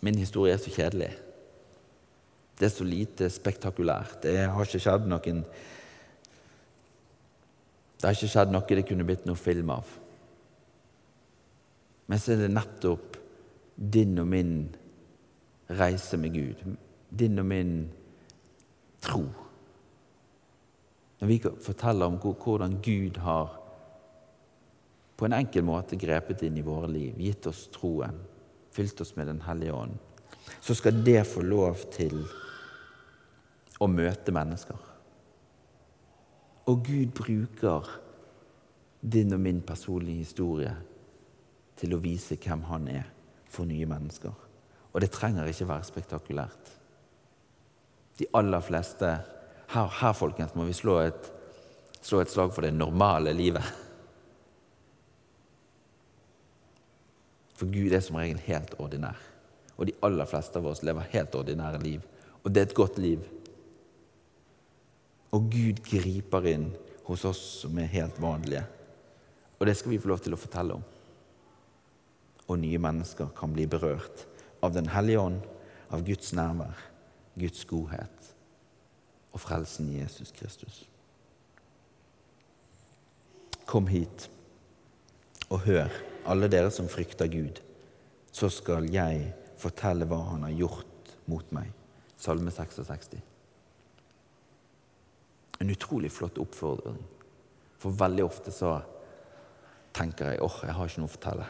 min 0.00 0.18
historie 0.18 0.54
er 0.54 0.58
så 0.60 0.72
kjedelig. 0.72 1.10
Det 2.60 2.68
er 2.68 2.72
så 2.74 2.84
lite 2.84 3.30
spektakulært. 3.32 4.18
Det 4.22 4.36
har 4.52 4.66
ikke 4.66 4.82
skjedd 4.84 5.06
noen 5.08 5.44
Det 7.96 8.04
har 8.04 8.16
ikke 8.16 8.28
skjedd 8.32 8.52
noe 8.52 8.76
det 8.76 8.84
kunne 8.88 9.06
blitt 9.08 9.24
noe 9.28 9.40
film 9.40 9.72
av. 9.72 9.88
Men 12.08 12.20
så 12.20 12.34
er 12.34 12.42
det 12.42 12.50
nettopp 12.52 13.16
din 13.80 14.18
og 14.20 14.28
min 14.28 14.54
reise 15.78 16.18
med 16.20 16.34
Gud. 16.34 16.76
Din 17.08 17.38
og 17.40 17.46
min 17.48 17.72
tro. 19.00 19.22
Når 21.20 21.28
vi 21.28 21.38
forteller 21.40 22.06
om 22.06 22.18
hvordan 22.20 22.80
Gud 22.84 23.20
har 23.24 23.56
på 25.16 25.28
en 25.28 25.36
enkel 25.36 25.64
måte 25.64 25.96
grepet 26.00 26.42
inn 26.44 26.56
i 26.56 26.64
våre 26.64 26.88
liv, 26.88 27.16
gitt 27.20 27.46
oss 27.48 27.66
troen, 27.72 28.20
fylt 28.72 29.00
oss 29.00 29.16
med 29.16 29.28
Den 29.28 29.42
hellige 29.44 29.72
ånd, 29.76 29.96
så 30.60 30.74
skal 30.74 31.04
det 31.04 31.26
få 31.28 31.44
lov 31.44 31.84
til 31.92 32.24
å 33.80 33.88
møte 33.88 34.32
mennesker. 34.34 34.86
Og 36.68 36.84
Gud 36.86 37.14
bruker 37.16 37.88
din 39.00 39.32
og 39.32 39.40
min 39.40 39.62
personlige 39.64 40.26
historie 40.26 40.74
til 41.80 41.96
å 41.96 42.02
vise 42.02 42.36
hvem 42.36 42.66
han 42.68 42.88
er 42.92 43.08
for 43.50 43.68
nye 43.68 43.88
mennesker. 43.88 44.34
Og 44.92 45.00
det 45.00 45.10
trenger 45.14 45.48
ikke 45.48 45.68
være 45.70 45.88
spektakulært. 45.88 46.72
De 48.20 48.28
aller 48.36 48.64
fleste 48.64 49.18
Her, 49.70 49.86
her 49.86 50.14
folkens, 50.18 50.56
må 50.58 50.64
vi 50.66 50.72
slå 50.74 50.96
et, 50.98 51.28
slå 52.02 52.18
et 52.24 52.30
slag 52.32 52.50
for 52.50 52.66
det 52.66 52.72
normale 52.74 53.30
livet. 53.30 53.62
For 57.54 57.70
Gud 57.70 57.94
er 57.94 58.02
som 58.02 58.18
regel 58.18 58.40
helt 58.48 58.74
ordinær. 58.82 59.20
Og 59.76 59.86
de 59.86 59.94
aller 60.02 60.26
fleste 60.26 60.58
av 60.58 60.66
oss 60.66 60.82
lever 60.82 61.06
helt 61.12 61.38
ordinære 61.38 61.78
liv. 61.84 62.02
Og 62.42 62.50
det 62.50 62.64
er 62.64 62.66
et 62.66 62.74
godt 62.74 62.98
liv. 62.98 63.22
Og 65.36 65.50
Gud 65.52 65.82
griper 65.86 66.46
inn 66.50 66.70
hos 67.06 67.24
oss 67.28 67.42
som 67.62 67.78
er 67.78 67.90
helt 67.92 68.18
vanlige. 68.22 68.64
Og 69.58 69.66
det 69.68 69.76
skal 69.78 69.94
vi 69.94 70.00
få 70.00 70.10
lov 70.10 70.22
til 70.24 70.34
å 70.34 70.40
fortelle 70.40 70.78
om. 70.78 70.84
Og 72.50 72.58
nye 72.58 72.80
mennesker 72.82 73.30
kan 73.36 73.52
bli 73.54 73.66
berørt 73.70 74.26
av 74.64 74.74
Den 74.74 74.90
hellige 74.90 75.20
ånd, 75.20 75.40
av 75.90 76.02
Guds 76.06 76.32
nærvær, 76.36 76.76
Guds 77.38 77.64
godhet 77.64 78.30
og 79.30 79.40
frelsen 79.40 79.88
i 79.90 80.00
Jesus 80.00 80.32
Kristus. 80.34 80.82
Kom 83.66 83.86
hit 83.86 84.26
og 85.48 85.62
hør, 85.66 85.90
alle 86.26 86.50
dere 86.50 86.70
som 86.74 86.90
frykter 86.90 87.30
Gud. 87.30 87.62
Så 88.32 88.50
skal 88.52 88.86
jeg 88.90 89.32
fortelle 89.58 90.06
hva 90.06 90.20
Han 90.30 90.46
har 90.46 90.54
gjort 90.54 91.14
mot 91.30 91.52
meg. 91.54 91.70
Salme 92.18 92.50
66 92.54 93.29
en 95.60 95.70
utrolig 95.70 96.12
flott 96.12 96.38
oppfordring. 96.40 97.00
For 97.80 97.96
veldig 97.96 98.24
ofte 98.24 98.52
så 98.52 98.78
tenker 99.96 100.32
jeg 100.32 100.44
åh, 100.44 100.56
jeg 100.64 100.76
har 100.76 100.88
ikke 100.88 101.02
noe 101.02 101.10
å 101.10 101.14
fortelle. 101.14 101.48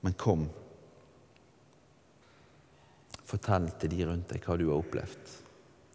Men 0.00 0.16
kom. 0.20 0.46
Fortell 3.28 3.68
til 3.80 3.92
de 3.92 4.06
rundt 4.08 4.32
deg 4.32 4.44
hva 4.46 4.56
du 4.56 4.66
har 4.70 4.80
opplevd, 4.80 5.34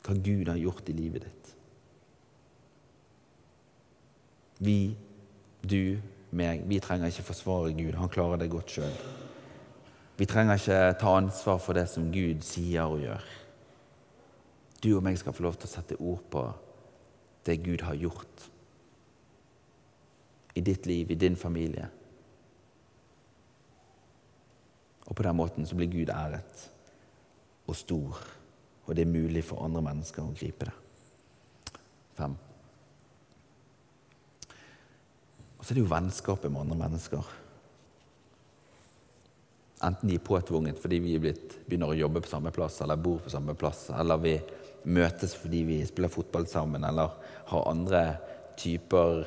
hva 0.05 0.17
Gud 0.27 0.51
har 0.51 0.61
gjort 0.61 0.91
i 0.91 0.95
livet 0.97 1.25
ditt. 1.25 1.53
Vi, 4.65 4.77
du, 5.65 5.97
meg, 6.37 6.61
vi 6.69 6.77
trenger 6.79 7.09
ikke 7.09 7.25
forsvare 7.31 7.73
Gud. 7.75 7.97
Han 7.97 8.13
klarer 8.13 8.39
det 8.39 8.51
godt 8.53 8.77
sjøl. 8.77 8.93
Vi 10.15 10.29
trenger 10.29 10.61
ikke 10.61 10.93
ta 11.01 11.17
ansvar 11.17 11.57
for 11.59 11.75
det 11.75 11.89
som 11.91 12.07
Gud 12.13 12.45
sier 12.45 12.85
og 12.85 13.01
gjør 13.01 13.25
du 14.85 14.93
og 14.95 15.03
meg 15.05 15.17
skal 15.17 15.33
få 15.33 15.45
lov 15.47 15.57
til 15.57 15.69
å 15.69 15.73
sette 15.73 15.97
ord 15.97 16.23
på 16.31 16.45
det 17.45 17.57
Gud 17.65 17.83
har 17.85 17.97
gjort 17.97 18.47
i 20.55 20.63
ditt 20.63 20.85
liv, 20.87 21.11
i 21.11 21.19
din 21.19 21.35
familie. 21.35 21.89
Og 25.05 25.13
på 25.13 25.25
den 25.25 25.37
måten 25.37 25.67
så 25.67 25.77
blir 25.77 25.91
Gud 25.91 26.09
æret 26.09 26.65
og 27.65 27.77
stor, 27.77 28.21
og 28.85 28.95
det 28.95 29.05
er 29.05 29.11
mulig 29.11 29.43
for 29.45 29.65
andre 29.65 29.83
mennesker 29.85 30.23
å 30.23 30.33
gripe 30.37 30.69
det. 30.69 30.75
Fem. 32.15 32.35
Og 35.57 35.65
så 35.65 35.73
er 35.73 35.79
det 35.79 35.83
jo 35.83 35.91
vennskapet 35.91 36.51
med 36.53 36.61
andre 36.61 36.77
mennesker. 36.85 37.33
Enten 39.85 40.09
de 40.09 40.15
er 40.15 40.23
påtvunget 40.23 40.79
fordi 40.79 41.01
vi 41.03 41.17
blitt, 41.19 41.59
begynner 41.65 41.91
å 41.91 41.97
jobbe 41.97 42.21
på 42.23 42.31
samme 42.31 42.53
plass 42.55 42.79
eller 42.85 43.01
bor 43.01 43.19
på 43.25 43.33
samme 43.33 43.57
plass, 43.59 43.89
eller 43.91 44.21
vi 44.23 44.37
møtes 44.85 45.35
fordi 45.37 45.63
vi 45.67 45.79
spiller 45.87 46.11
fotball 46.13 46.47
sammen, 46.49 46.85
eller 46.85 47.15
har 47.49 47.69
andre 47.69 48.03
typer 48.59 49.25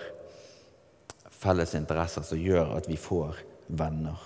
felles 1.39 1.75
interesser 1.79 2.25
som 2.27 2.41
gjør 2.41 2.77
at 2.79 2.89
vi 2.91 2.97
får 2.99 3.39
venner. 3.69 4.19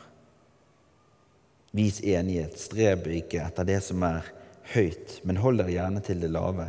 Vis 1.72 2.02
enighet, 2.04 2.58
streb 2.60 3.08
ikke 3.08 3.40
etter 3.46 3.66
det 3.68 3.80
som 3.84 4.04
er 4.04 4.28
høyt, 4.74 5.18
men 5.24 5.40
hold 5.40 5.60
dere 5.60 5.72
gjerne 5.72 6.04
til 6.04 6.20
det 6.22 6.30
lave, 6.32 6.68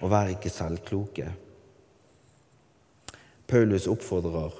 og 0.00 0.12
vær 0.12 0.32
ikke 0.32 0.52
selvkloke. 0.52 1.30
Paulus 3.46 3.86
oppfordrer 3.88 4.54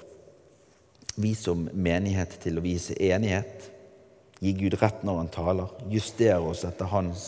vi 1.17 1.33
som 1.37 1.67
menighet 1.73 2.39
til 2.43 2.59
å 2.59 2.65
vise 2.65 2.97
enighet, 3.03 3.71
gi 4.41 4.53
Gud 4.57 4.77
rett 4.81 5.05
når 5.05 5.23
han 5.23 5.33
taler, 5.33 5.73
justere 5.93 6.41
oss 6.45 6.65
etter 6.69 6.89
hans 6.93 7.27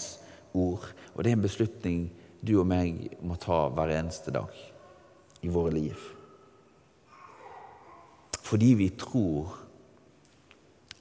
ord, 0.57 0.85
og 1.19 1.25
det 1.25 1.33
er 1.33 1.37
en 1.37 1.43
beslutning 1.43 2.03
du 2.47 2.53
og 2.61 2.69
meg 2.71 3.09
må 3.27 3.35
ta 3.43 3.65
hver 3.75 3.91
eneste 3.97 4.31
dag 4.31 4.55
i 5.43 5.51
våre 5.51 5.73
liv. 5.75 5.99
Fordi 8.39 8.69
vi 8.79 8.87
tror 8.95 9.57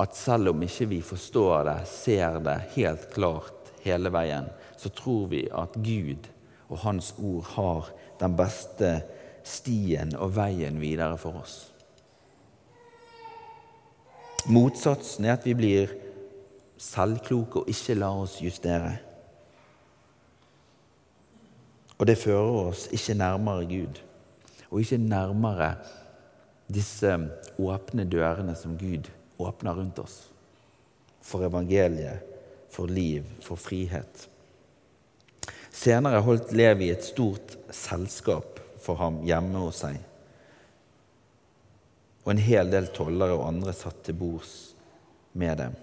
at 0.01 0.17
selv 0.17 0.55
om 0.55 0.65
ikke 0.65 0.89
vi 0.89 0.99
forstår 1.05 1.69
det, 1.69 1.77
ser 1.89 2.41
det 2.41 2.57
helt 2.73 3.05
klart 3.13 3.71
hele 3.85 4.09
veien, 4.13 4.49
så 4.77 4.89
tror 4.89 5.29
vi 5.29 5.45
at 5.53 5.77
Gud 5.77 6.27
og 6.67 6.81
Hans 6.81 7.13
ord 7.21 7.53
har 7.53 7.93
den 8.19 8.35
beste 8.37 8.91
stien 9.45 10.17
og 10.17 10.33
veien 10.35 10.81
videre 10.81 11.17
for 11.21 11.39
oss. 11.39 11.59
Motsatsen 14.49 15.27
er 15.27 15.37
at 15.37 15.45
vi 15.45 15.53
blir 15.57 15.93
selvkloke 16.81 17.61
og 17.61 17.69
ikke 17.71 17.97
lar 18.01 18.23
oss 18.25 18.41
justere. 18.41 18.97
Og 21.97 22.05
det 22.05 22.19
fører 22.21 22.69
oss 22.69 22.85
ikke 22.93 23.17
nærmere 23.17 23.65
Gud, 23.69 24.01
og 24.69 24.81
ikke 24.81 24.99
nærmere 25.01 25.71
disse 26.69 27.13
åpne 27.57 28.05
dørene 28.05 28.53
som 28.59 28.75
Gud 28.77 29.09
åpner 29.41 29.77
rundt 29.79 30.01
oss. 30.03 30.17
For 31.21 31.45
evangeliet, 31.47 32.21
for 32.71 32.89
liv, 32.91 33.25
for 33.41 33.59
frihet. 33.59 34.27
Senere 35.73 36.21
holdt 36.25 36.53
Levi 36.57 36.91
et 36.91 37.05
stort 37.05 37.57
selskap 37.73 38.61
for 38.81 38.99
ham 39.01 39.21
hjemme 39.25 39.59
hos 39.61 39.81
seg. 39.83 39.97
Og 42.25 42.33
en 42.33 42.43
hel 42.43 42.69
del 42.71 42.89
tollere 42.95 43.37
og 43.37 43.47
andre 43.49 43.73
satt 43.75 44.03
til 44.05 44.17
bords 44.19 44.53
med 45.37 45.57
dem. 45.61 45.75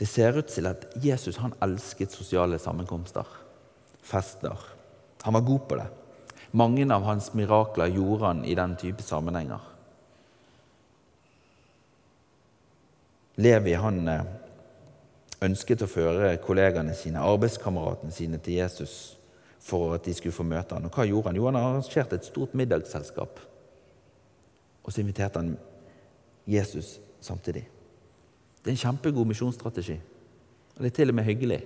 Det 0.00 0.08
ser 0.08 0.36
ut 0.40 0.48
til 0.48 0.66
at 0.66 0.88
Jesus 1.04 1.38
han 1.42 1.54
elsket 1.62 2.12
sosiale 2.12 2.58
sammenkomster, 2.58 3.26
fester 4.00 4.58
han 5.22 5.34
var 5.34 5.40
god 5.40 5.66
på 5.68 5.76
det. 5.76 5.86
Mange 6.50 6.86
av 6.94 7.04
hans 7.06 7.32
mirakler 7.34 7.92
gjorde 7.94 8.26
han 8.26 8.44
i 8.44 8.54
den 8.58 8.76
type 8.76 9.02
sammenhenger. 9.02 9.60
Levi 13.40 13.74
han 13.78 14.08
eh, 14.08 14.24
ønsket 15.46 15.84
å 15.84 15.88
føre 15.88 16.34
kollegaene 16.44 16.94
sine, 16.96 17.22
arbeidskameratene 17.22 18.12
sine, 18.12 18.40
til 18.42 18.58
Jesus 18.58 18.96
for 19.60 19.94
at 19.94 20.04
de 20.04 20.14
skulle 20.16 20.34
få 20.34 20.44
møte 20.44 20.76
han. 20.76 20.88
Og 20.88 20.96
hva 20.96 21.06
gjorde 21.08 21.30
han? 21.30 21.38
Jo, 21.38 21.46
han 21.48 21.60
arrangerte 21.60 22.18
et 22.18 22.28
stort 22.28 22.56
middagsselskap. 22.58 23.40
Og 24.82 24.92
så 24.92 25.02
inviterte 25.02 25.40
han 25.40 25.54
Jesus 26.48 26.98
samtidig. 27.22 27.66
Det 28.60 28.72
er 28.72 28.76
en 28.76 28.82
kjempegod 28.82 29.28
misjonsstrategi. 29.28 30.00
Og 30.76 30.82
det 30.82 30.90
er 30.90 30.96
til 30.96 31.12
og 31.12 31.16
med 31.16 31.28
hyggelig. 31.28 31.60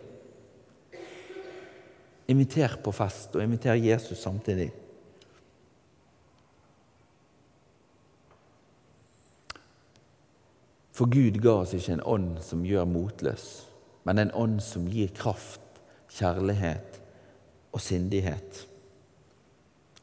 Inviter 2.29 2.79
på 2.85 2.93
fest, 2.93 3.35
og 3.37 3.43
inviter 3.43 3.77
Jesus 3.77 4.19
samtidig. 4.19 4.71
For 10.95 11.11
Gud 11.11 11.41
ga 11.43 11.57
oss 11.65 11.75
ikke 11.75 11.97
en 11.97 12.07
ånd 12.07 12.31
som 12.47 12.63
gjør 12.65 12.87
motløs, 12.87 13.49
men 14.07 14.23
en 14.23 14.31
ånd 14.39 14.61
som 14.63 14.87
gir 14.87 15.11
kraft, 15.17 15.61
kjærlighet 16.15 17.01
og 17.75 17.83
sindighet. 17.83 18.61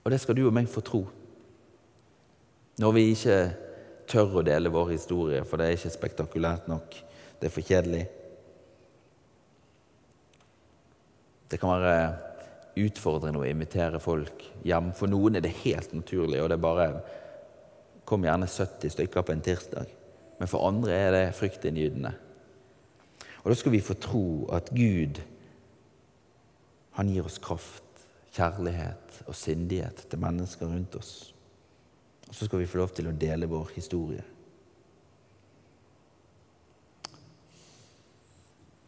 Og 0.04 0.12
det 0.12 0.20
skal 0.20 0.36
du 0.36 0.44
og 0.50 0.56
meg 0.56 0.68
få 0.70 0.84
tro. 0.84 1.06
Når 2.82 2.96
vi 2.98 3.06
ikke 3.14 3.38
tør 4.12 4.42
å 4.42 4.44
dele 4.46 4.72
vår 4.74 4.92
historie, 4.98 5.46
for 5.48 5.62
det 5.62 5.70
er 5.70 5.78
ikke 5.78 5.94
spektakulært 5.94 6.68
nok. 6.72 6.98
Det 7.40 7.48
er 7.48 7.54
for 7.54 7.66
kjedelig. 7.66 8.04
Det 11.52 11.60
kan 11.60 11.74
være 11.76 11.96
utfordrende 12.80 13.42
å 13.42 13.48
invitere 13.48 14.00
folk 14.00 14.46
hjem. 14.64 14.94
For 14.96 15.12
noen 15.12 15.36
er 15.36 15.44
det 15.44 15.58
helt 15.66 15.92
naturlig, 15.96 16.40
og 16.40 16.50
det 16.52 16.60
er 16.60 16.70
bare 16.70 16.94
Kom 18.12 18.26
gjerne 18.26 18.48
70 18.50 18.92
stykker 18.92 19.24
på 19.24 19.32
en 19.32 19.44
tirsdag. 19.46 19.92
Men 20.40 20.50
for 20.50 20.66
andre 20.68 20.96
er 20.98 21.14
det 21.14 21.36
fryktinngytende. 21.38 22.10
Og 23.44 23.52
da 23.54 23.56
skal 23.56 23.72
vi 23.72 23.80
få 23.86 23.96
tro 24.02 24.24
at 24.52 24.72
Gud, 24.74 25.22
han 26.98 27.14
gir 27.14 27.30
oss 27.30 27.38
kraft, 27.40 28.04
kjærlighet 28.36 29.22
og 29.28 29.38
sindighet 29.38 30.04
til 30.12 30.20
mennesker 30.20 30.68
rundt 30.68 30.98
oss. 31.00 31.14
Og 32.28 32.36
så 32.36 32.50
skal 32.50 32.60
vi 32.60 32.68
få 32.74 32.82
lov 32.82 32.92
til 32.98 33.08
å 33.08 33.16
dele 33.16 33.48
vår 33.48 33.72
historie. 33.78 34.26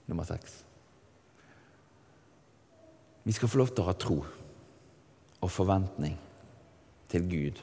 Nummer 0.09 0.27
seks. 0.27 0.63
Vi 3.23 3.31
skal 3.31 3.49
få 3.49 3.61
lov 3.61 3.71
til 3.71 3.83
å 3.83 3.87
ha 3.87 3.95
tro 3.95 4.19
og 5.43 5.51
forventning 5.51 6.17
til 7.11 7.25
Gud. 7.29 7.59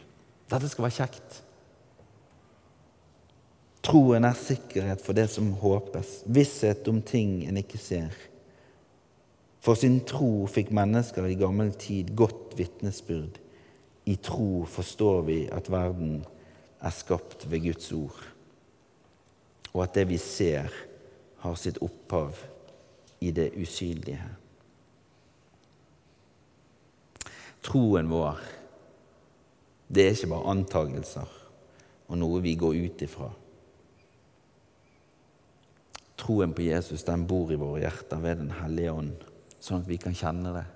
Dette 0.51 0.69
skal 0.71 0.87
være 0.87 0.97
kjekt. 0.97 1.39
Troen 3.85 4.27
er 4.29 4.37
sikkerhet 4.37 5.01
for 5.05 5.17
det 5.17 5.27
som 5.33 5.53
håpes, 5.61 6.21
visshet 6.29 6.89
om 6.93 7.01
ting 7.05 7.41
en 7.49 7.61
ikke 7.61 7.81
ser. 7.81 8.13
For 9.61 9.77
sin 9.77 10.01
tro 10.09 10.47
fikk 10.49 10.73
mennesker 10.77 11.29
i 11.29 11.39
gammel 11.41 11.73
tid 11.81 12.13
godt 12.17 12.57
vitnesbyrd. 12.59 13.41
I 14.09 14.17
tro 14.25 14.65
forstår 14.69 15.25
vi 15.29 15.41
at 15.53 15.69
verden 15.73 16.23
er 16.81 16.95
skapt 16.97 17.45
ved 17.51 17.67
Guds 17.69 17.91
ord, 17.93 18.21
og 19.75 19.83
at 19.85 19.99
det 19.99 20.07
vi 20.09 20.17
ser, 20.21 20.73
har 21.41 21.57
sitt 21.57 21.79
opphav 21.85 22.37
i 23.21 23.31
det 23.33 23.51
usynlige. 23.57 24.40
Troen 27.65 28.09
vår, 28.09 28.41
det 29.91 30.07
er 30.07 30.17
ikke 30.17 30.31
bare 30.33 30.53
antagelser 30.55 31.37
og 32.11 32.19
noe 32.19 32.41
vi 32.43 32.57
går 32.59 32.79
ut 32.81 33.03
ifra. 33.07 33.29
Troen 36.21 36.55
på 36.57 36.67
Jesus 36.67 37.05
den 37.07 37.27
bor 37.29 37.53
i 37.53 37.59
våre 37.61 37.85
hjerter 37.85 38.23
ved 38.23 38.43
Den 38.43 38.51
hellige 38.59 38.93
ånd, 38.93 39.29
sånn 39.61 39.85
at 39.85 39.89
vi 39.89 39.99
kan 40.01 40.17
kjenne 40.17 40.55
det. 40.57 40.67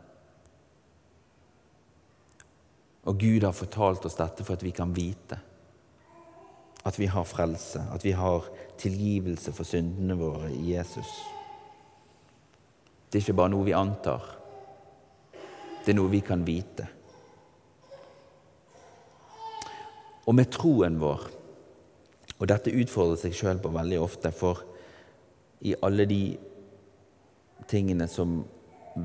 Og 3.04 3.18
Gud 3.20 3.44
har 3.44 3.56
fortalt 3.56 4.06
oss 4.08 4.16
dette 4.16 4.46
for 4.46 4.56
at 4.56 4.64
vi 4.64 4.72
kan 4.72 4.94
vite 4.96 5.40
at 6.84 6.98
vi 7.00 7.06
har 7.08 7.24
frelse, 7.24 7.80
at 7.92 8.04
vi 8.04 8.12
har 8.12 8.44
tilgivelse 8.78 9.52
for 9.56 9.64
syndene 9.64 10.16
våre 10.20 10.50
i 10.52 10.74
Jesus. 10.74 11.08
Det 13.08 13.18
er 13.18 13.24
ikke 13.24 13.38
bare 13.38 13.52
noe 13.54 13.64
vi 13.64 13.76
antar. 13.76 14.26
Det 15.84 15.92
er 15.92 15.98
noe 15.98 16.12
vi 16.12 16.22
kan 16.24 16.44
vite. 16.46 16.86
Og 20.24 20.32
med 20.34 20.48
troen 20.52 20.96
vår 21.00 21.30
Og 22.40 22.48
dette 22.50 22.72
utfordrer 22.74 23.20
seg 23.20 23.36
sjøl 23.36 23.60
på 23.62 23.70
veldig 23.70 23.98
ofte, 24.02 24.32
for 24.34 24.64
i 25.64 25.70
alle 25.86 26.04
de 26.10 26.22
tingene 27.70 28.08
som 28.10 28.40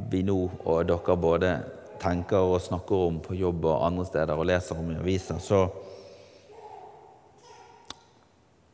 vi 0.10 0.24
nå 0.26 0.38
og 0.66 0.88
dere 0.90 1.16
både 1.22 1.52
tenker 2.02 2.50
og 2.50 2.62
snakker 2.66 3.06
om 3.06 3.20
på 3.24 3.38
jobb 3.38 3.68
og 3.70 3.86
andre 3.86 4.06
steder 4.10 4.34
og 4.42 4.50
leser 4.50 4.82
om 4.82 4.90
i 4.92 4.98
aviser, 4.98 5.40
så 5.40 5.62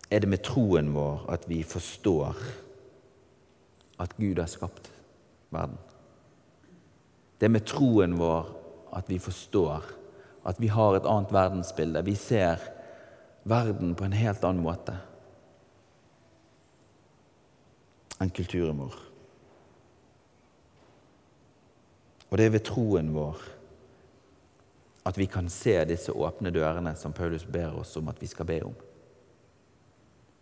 er 0.09 0.23
det 0.23 0.31
med 0.31 0.43
troen 0.47 0.93
vår 0.95 1.25
at 1.35 1.49
vi 1.51 1.59
forstår 1.67 2.39
at 3.99 4.15
Gud 4.17 4.39
har 4.39 4.49
skapt 4.51 4.91
verden. 5.51 5.77
Det 7.39 7.47
er 7.47 7.53
med 7.53 7.65
troen 7.67 8.15
vår 8.19 8.51
at 8.95 9.09
vi 9.11 9.19
forstår 9.19 9.83
at 10.45 10.61
vi 10.61 10.69
har 10.71 10.95
et 10.95 11.07
annet 11.09 11.33
verdensbilde. 11.33 12.05
Vi 12.05 12.15
ser 12.15 12.61
verden 13.43 13.95
på 13.95 14.05
en 14.05 14.15
helt 14.15 14.43
annen 14.45 14.63
måte 14.63 14.95
enn 18.21 18.31
kulturen 18.31 18.79
vår. 18.79 18.95
Og 22.29 22.39
det 22.39 22.47
er 22.47 22.55
ved 22.55 22.65
troen 22.67 23.11
vår 23.15 23.43
at 25.05 25.17
vi 25.19 25.27
kan 25.29 25.49
se 25.53 25.75
disse 25.85 26.13
åpne 26.13 26.49
dørene 26.53 26.95
som 26.97 27.13
Paulus 27.13 27.45
ber 27.45 27.75
oss 27.77 27.93
om 27.99 28.07
at 28.09 28.21
vi 28.21 28.29
skal 28.31 28.47
be 28.49 28.59
om. 28.65 28.75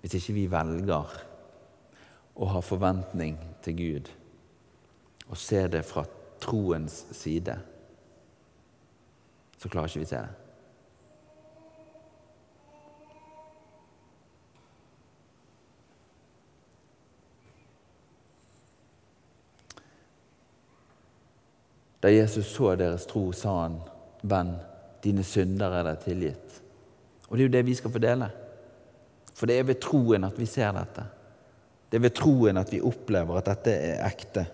Hvis 0.04 0.16
ikke 0.20 0.36
vi 0.38 0.46
velger 0.52 1.18
å 2.34 2.48
ha 2.54 2.62
forventning 2.64 3.36
til 3.64 3.76
Gud 3.78 4.12
og 5.28 5.40
se 5.40 5.66
det 5.72 5.84
fra 5.88 6.06
troens 6.44 7.04
side, 7.16 7.58
så 9.58 9.70
klarer 9.72 9.92
ikke 9.92 10.04
vi 10.04 10.10
se 10.12 10.22
det. 10.22 10.40
Da 22.04 22.12
Jesus 22.12 22.50
så 22.52 22.74
deres 22.76 23.06
tro, 23.08 23.32
sa 23.32 23.62
han, 23.62 23.78
'Venn, 24.24 24.58
dine 25.04 25.24
synder 25.24 25.72
er 25.72 25.84
deg 25.88 26.02
tilgitt.' 26.04 26.60
Og 27.30 27.38
det 27.38 27.44
er 27.44 27.48
jo 27.48 27.54
det 27.54 27.66
vi 27.66 27.76
skal 27.76 27.92
fordele. 27.92 28.28
For 29.34 29.48
det 29.50 29.60
er 29.60 29.64
ved 29.64 29.80
troen 29.82 30.24
at 30.28 30.36
vi 30.38 30.46
ser 30.46 30.72
dette. 30.76 31.06
Det 31.90 31.98
er 31.98 32.04
ved 32.04 32.14
troen 32.18 32.58
at 32.58 32.72
vi 32.72 32.82
opplever 32.82 33.38
at 33.38 33.46
dette 33.46 33.72
er 33.72 34.04
ekte. 34.06 34.46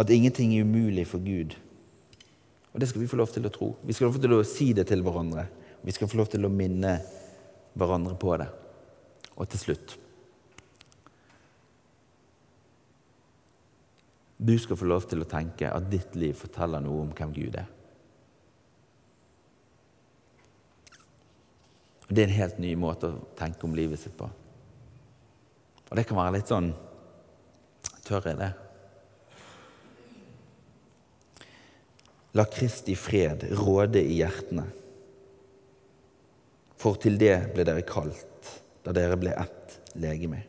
At 0.00 0.10
ingenting 0.10 0.54
er 0.56 0.64
umulig 0.64 1.04
for 1.06 1.20
Gud. 1.20 1.56
Og 2.72 2.80
det 2.80 2.88
skal 2.88 3.02
vi 3.02 3.08
få 3.10 3.18
lov 3.20 3.32
til 3.34 3.46
å 3.46 3.52
tro. 3.52 3.74
Vi 3.84 3.92
skal 3.92 4.08
få 4.08 4.16
lov 4.16 4.22
til 4.22 4.36
å 4.38 4.44
si 4.48 4.70
det 4.76 4.86
til 4.88 5.02
hverandre. 5.04 5.44
Vi 5.84 5.92
skal 5.92 6.08
få 6.08 6.20
lov 6.20 6.30
til 6.32 6.46
å 6.46 6.52
minne 6.52 6.94
hverandre 7.76 8.14
på 8.20 8.36
det. 8.40 8.48
Og 9.36 9.48
til 9.48 9.68
slutt 9.68 9.98
Du 14.40 14.54
skal 14.56 14.78
få 14.80 14.86
lov 14.88 15.04
til 15.04 15.20
å 15.20 15.28
tenke 15.28 15.68
at 15.68 15.90
ditt 15.92 16.14
liv 16.16 16.32
forteller 16.32 16.80
noe 16.80 17.02
om 17.02 17.10
hvem 17.12 17.32
Gud 17.36 17.58
er. 17.60 17.66
Det 22.08 22.22
er 22.22 22.30
en 22.30 22.38
helt 22.38 22.62
ny 22.64 22.70
måte 22.80 23.10
å 23.12 23.20
tenke 23.36 23.68
om 23.68 23.76
livet 23.76 24.00
sitt 24.00 24.16
på. 24.16 24.30
Og 25.90 25.92
det 25.98 26.06
kan 26.08 26.16
være 26.22 26.38
litt 26.38 26.48
sånn 26.48 26.72
Tør 28.08 28.24
jeg 28.26 28.40
det? 28.40 28.48
La 32.38 32.44
Kristi 32.46 32.94
fred 32.94 33.48
råde 33.58 34.02
i 34.02 34.20
hjertene. 34.20 34.66
For 36.78 36.98
til 37.02 37.18
det 37.20 37.34
ble 37.56 37.66
dere 37.66 37.82
kalt 37.86 38.52
da 38.84 38.94
dere 38.96 39.18
ble 39.20 39.34
ett 39.34 39.74
legeme. 40.00 40.44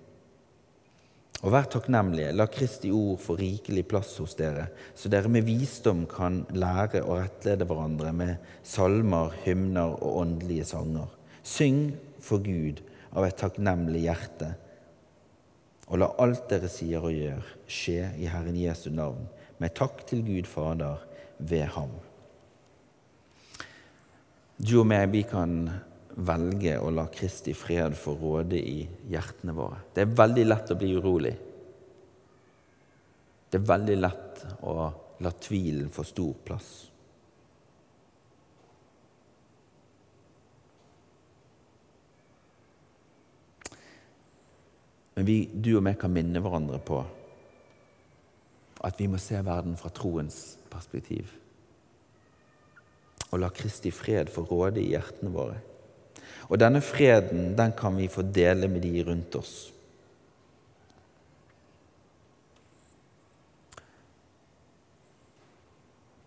Og 1.41 1.49
vær 1.55 1.65
takknemlige, 1.73 2.35
la 2.37 2.45
Kristi 2.53 2.91
ord 2.93 3.17
få 3.23 3.33
rikelig 3.39 3.87
plass 3.89 4.13
hos 4.21 4.37
dere, 4.37 4.67
så 4.93 5.09
dere 5.09 5.31
med 5.31 5.47
visdom 5.47 6.05
kan 6.09 6.43
lære 6.53 7.01
å 7.01 7.17
rettlede 7.17 7.65
hverandre 7.65 8.13
med 8.13 8.51
salmer, 8.61 9.33
hymner 9.41 9.95
og 9.97 10.19
åndelige 10.21 10.67
sanger. 10.69 11.09
Syng 11.41 11.95
for 12.21 12.45
Gud 12.45 12.83
av 13.09 13.25
et 13.25 13.41
takknemlig 13.41 14.05
hjerte, 14.05 14.53
og 15.89 15.99
la 15.99 16.11
alt 16.21 16.45
dere 16.53 16.69
sier 16.71 17.03
og 17.03 17.17
gjør, 17.17 17.47
skje 17.65 18.11
i 18.21 18.29
Herren 18.29 18.55
Jesu 18.61 18.91
navn, 18.93 19.25
med 19.57 19.73
takk 19.75 20.05
til 20.07 20.21
Gud 20.23 20.47
Fader 20.47 21.01
ved 21.49 21.67
ham. 21.75 21.93
Du 24.61 24.75
og 24.81 24.85
meg, 24.87 25.09
vi 25.09 25.23
kan 25.25 25.63
velge 26.21 26.75
å 26.77 26.91
la 26.93 27.07
Kristi 27.11 27.53
fred 27.57 27.95
få 27.97 28.13
råde 28.19 28.59
i 28.59 28.83
hjertene 29.09 29.55
våre. 29.57 29.79
Det 29.93 30.03
er 30.03 30.13
veldig 30.19 30.45
lett 30.45 30.73
å 30.73 30.77
bli 30.77 30.91
urolig. 30.97 31.33
Det 33.51 33.59
er 33.59 33.67
veldig 33.67 33.97
lett 33.97 34.45
å 34.67 34.75
la 35.21 35.31
tvilen 35.41 35.89
få 35.93 36.05
stor 36.07 36.37
plass. 36.45 36.71
Men 45.17 45.27
vi, 45.27 45.41
du 45.53 45.75
og 45.75 45.85
jeg 45.85 45.99
kan 46.01 46.13
minne 46.13 46.41
hverandre 46.41 46.79
på 46.85 47.01
at 48.81 48.97
vi 48.97 49.09
må 49.11 49.19
se 49.21 49.37
verden 49.45 49.75
fra 49.77 49.91
troens 49.93 50.60
perspektiv. 50.71 51.31
Og 53.31 53.39
la 53.43 53.51
Kristi 53.53 53.91
fred 53.95 54.31
få 54.31 54.45
råde 54.47 54.81
i 54.81 54.91
hjertene 54.91 55.31
våre. 55.33 55.59
Og 56.51 56.59
denne 56.59 56.81
freden 56.83 57.53
den 57.55 57.75
kan 57.77 57.95
vi 57.95 58.09
få 58.11 58.25
dele 58.27 58.67
med 58.71 58.83
de 58.83 59.03
rundt 59.07 59.37
oss. 59.39 59.53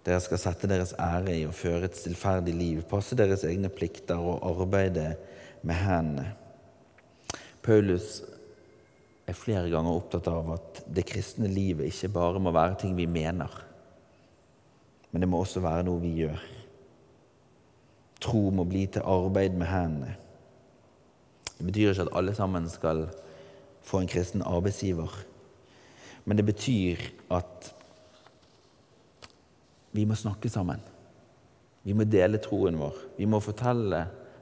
Dere 0.04 0.20
skal 0.20 0.40
sette 0.40 0.68
deres 0.68 0.92
ære 1.00 1.32
i 1.32 1.44
å 1.48 1.52
føre 1.56 1.88
et 1.88 1.96
stillferdig 1.96 2.52
liv, 2.56 2.80
passe 2.88 3.16
deres 3.16 3.44
egne 3.48 3.70
plikter 3.72 4.20
og 4.20 4.44
arbeide 4.44 5.14
med 5.64 5.80
hendene. 5.80 6.26
Paulus 7.64 8.18
er 9.24 9.36
flere 9.36 9.70
ganger 9.72 9.96
opptatt 9.96 10.28
av 10.28 10.50
at 10.58 10.82
det 10.92 11.06
kristne 11.08 11.48
livet 11.48 11.88
ikke 11.88 12.12
bare 12.12 12.42
må 12.42 12.52
være 12.52 12.76
ting 12.82 12.92
vi 12.98 13.06
mener, 13.08 13.48
men 15.14 15.22
det 15.22 15.28
må 15.30 15.38
også 15.44 15.60
være 15.62 15.84
noe 15.86 16.02
vi 16.02 16.08
gjør. 16.24 16.40
Tro 18.24 18.48
må 18.50 18.64
bli 18.66 18.80
til 18.90 19.04
arbeid 19.06 19.54
med 19.54 19.68
hendene. 19.70 20.16
Det 21.54 21.66
betyr 21.68 21.92
ikke 21.92 22.06
at 22.08 22.16
alle 22.18 22.32
sammen 22.34 22.66
skal 22.72 23.04
få 23.86 24.00
en 24.02 24.10
kristen 24.10 24.42
arbeidsgiver, 24.42 25.12
men 26.24 26.40
det 26.40 26.46
betyr 26.48 26.98
at 27.30 27.68
vi 29.94 30.02
må 30.04 30.16
snakke 30.18 30.50
sammen. 30.50 30.82
Vi 31.86 31.94
må 31.94 32.08
dele 32.10 32.40
troen 32.42 32.80
vår. 32.80 32.96
Vi 33.14 33.28
må 33.30 33.38
fortelle 33.44 34.00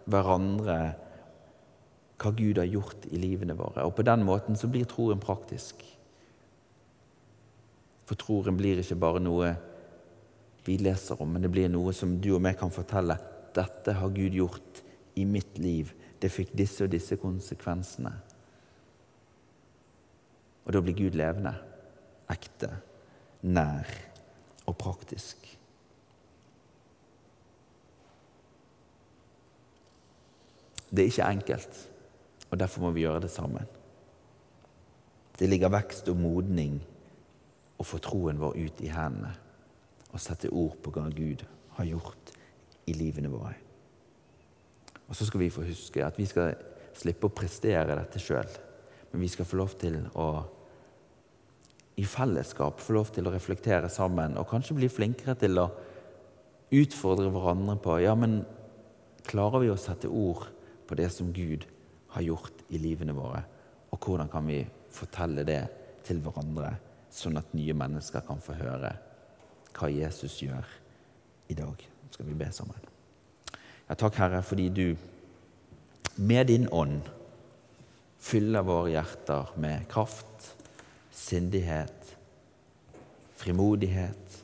hverandre 0.09 0.77
hva 2.23 2.33
Gud 2.39 2.63
har 2.63 2.71
gjort 2.71 3.05
i 3.11 3.21
livene 3.21 3.59
våre. 3.59 3.85
Og 3.85 3.93
på 3.99 4.07
den 4.09 4.25
måten 4.25 4.57
så 4.57 4.71
blir 4.73 4.89
troen 4.89 5.21
praktisk. 5.21 5.85
For 8.09 8.17
troen 8.17 8.57
blir 8.57 8.81
ikke 8.81 8.97
bare 9.05 9.21
noe 9.21 9.53
vi 10.65 10.79
leser 10.79 11.23
om, 11.23 11.33
men 11.33 11.43
det 11.43 11.51
blir 11.51 11.71
noe 11.71 11.93
som 11.97 12.15
du 12.23 12.33
og 12.37 12.43
meg 12.45 12.59
kan 12.61 12.71
fortelle. 12.73 13.17
Dette 13.55 13.97
har 13.99 14.15
Gud 14.15 14.37
gjort 14.37 14.83
i 15.19 15.25
mitt 15.27 15.59
liv. 15.59 15.91
Det 16.23 16.31
fikk 16.31 16.53
disse 16.57 16.87
og 16.87 16.93
disse 16.93 17.19
konsekvensene. 17.19 18.13
Og 20.63 20.71
da 20.75 20.83
blir 20.85 20.95
Gud 20.95 21.19
levende, 21.19 21.57
ekte, 22.31 22.71
nær 23.43 23.91
og 24.71 24.79
praktisk. 24.79 25.51
Det 30.93 31.03
er 31.03 31.11
ikke 31.11 31.31
enkelt, 31.35 31.79
og 32.51 32.59
derfor 32.61 32.85
må 32.85 32.95
vi 32.95 33.03
gjøre 33.03 33.25
det 33.25 33.33
sammen. 33.33 33.67
Det 35.39 35.49
ligger 35.49 35.73
vekst 35.73 36.11
og 36.13 36.21
modning 36.21 36.77
å 37.81 37.87
få 37.87 37.99
troen 38.05 38.39
vår 38.39 38.61
ut 38.61 38.83
i 38.85 38.93
hendene 38.93 39.33
og 40.13 40.21
sette 40.21 40.51
ord 40.53 40.77
på 40.83 40.93
hva 40.95 41.09
Gud 41.13 41.45
har 41.79 41.89
gjort 41.89 42.33
i 42.91 42.95
livene 42.97 43.31
våre. 43.33 43.55
Og 45.09 45.17
så 45.17 45.27
skal 45.29 45.43
vi 45.43 45.53
få 45.53 45.65
huske 45.67 46.05
at 46.05 46.19
vi 46.21 46.27
skal 46.29 46.55
slippe 46.97 47.29
å 47.29 47.35
prestere 47.35 47.97
dette 47.97 48.21
sjøl, 48.21 48.49
men 49.13 49.25
vi 49.25 49.31
skal 49.33 49.49
få 49.49 49.59
lov 49.61 49.77
til 49.81 49.99
å 50.17 50.27
i 52.01 52.05
fellesskap 52.09 52.81
få 52.81 52.97
lov 52.97 53.11
til 53.13 53.27
å 53.29 53.33
reflektere 53.35 53.91
sammen 53.93 54.39
og 54.41 54.49
kanskje 54.49 54.79
bli 54.79 54.89
flinkere 54.89 55.35
til 55.37 55.61
å 55.61 55.67
utfordre 56.73 57.29
hverandre 57.29 57.77
på 57.85 57.99
ja, 58.01 58.15
men 58.17 58.41
klarer 59.29 59.61
vi 59.61 59.69
å 59.73 59.81
sette 59.81 60.09
ord 60.09 60.47
på 60.89 60.97
det 60.97 61.11
som 61.13 61.29
Gud 61.37 61.67
har 62.15 62.25
gjort 62.25 62.65
i 62.73 62.81
livene 62.81 63.15
våre, 63.17 63.43
og 63.93 64.01
hvordan 64.01 64.31
kan 64.33 64.49
vi 64.49 64.63
fortelle 64.93 65.45
det 65.49 65.61
til 66.05 66.21
hverandre, 66.25 66.73
sånn 67.13 67.39
at 67.41 67.53
nye 67.57 67.77
mennesker 67.77 68.25
kan 68.25 68.41
få 68.41 68.57
høre 68.57 68.93
hva 69.77 69.91
Jesus 69.93 70.39
gjør 70.43 70.69
i 71.49 71.57
dag. 71.59 71.89
Skal 72.13 72.29
vi 72.29 72.37
be 72.37 72.49
sammen. 72.53 72.89
Ja, 73.89 73.97
takk, 73.97 74.17
Herre, 74.21 74.43
fordi 74.45 74.69
du 74.69 74.87
med 76.17 76.47
din 76.53 76.69
ånd 76.73 77.09
fyller 78.23 78.65
våre 78.65 78.93
hjerter 78.93 79.55
med 79.61 79.89
kraft 79.91 80.53
sindighet, 81.13 82.17
frimodighet 83.37 84.43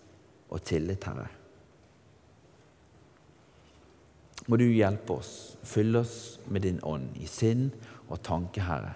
og 0.51 0.63
tillit, 0.65 1.05
Herre. 1.05 1.29
Må 4.49 4.57
du 4.57 4.65
hjelpe 4.65 5.19
oss, 5.21 5.33
fylle 5.67 6.03
oss 6.05 6.39
med 6.49 6.65
din 6.65 6.81
ånd 6.87 7.17
i 7.21 7.29
sinn 7.29 7.69
og 8.09 8.23
tanke, 8.25 8.65
Herre. 8.65 8.95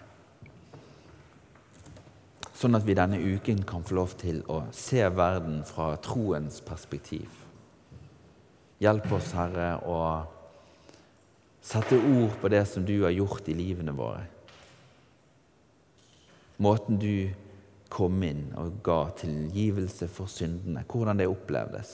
Sånn 2.63 2.79
at 2.79 2.85
vi 2.87 2.95
denne 2.95 3.19
uken 3.19 3.65
kan 3.67 3.83
få 3.83 3.97
lov 3.99 4.13
til 4.21 4.37
å 4.47 4.61
se 4.71 5.03
verden 5.11 5.65
fra 5.67 5.97
troens 5.99 6.61
perspektiv. 6.63 7.27
Hjelp 8.79 9.09
oss, 9.17 9.33
Herre, 9.35 9.81
å 9.83 9.97
sette 11.59 11.99
ord 11.99 12.37
på 12.39 12.51
det 12.55 12.61
som 12.71 12.87
du 12.87 13.01
har 13.03 13.11
gjort 13.17 13.51
i 13.51 13.57
livene 13.59 13.95
våre. 13.99 14.23
Måten 16.63 17.03
du 17.03 17.35
kom 17.91 18.23
inn 18.23 18.53
og 18.55 18.79
ga 18.87 19.01
tilgivelse 19.19 20.07
for 20.07 20.31
syndene, 20.31 20.87
hvordan 20.87 21.19
det 21.19 21.27
opplevdes. 21.33 21.93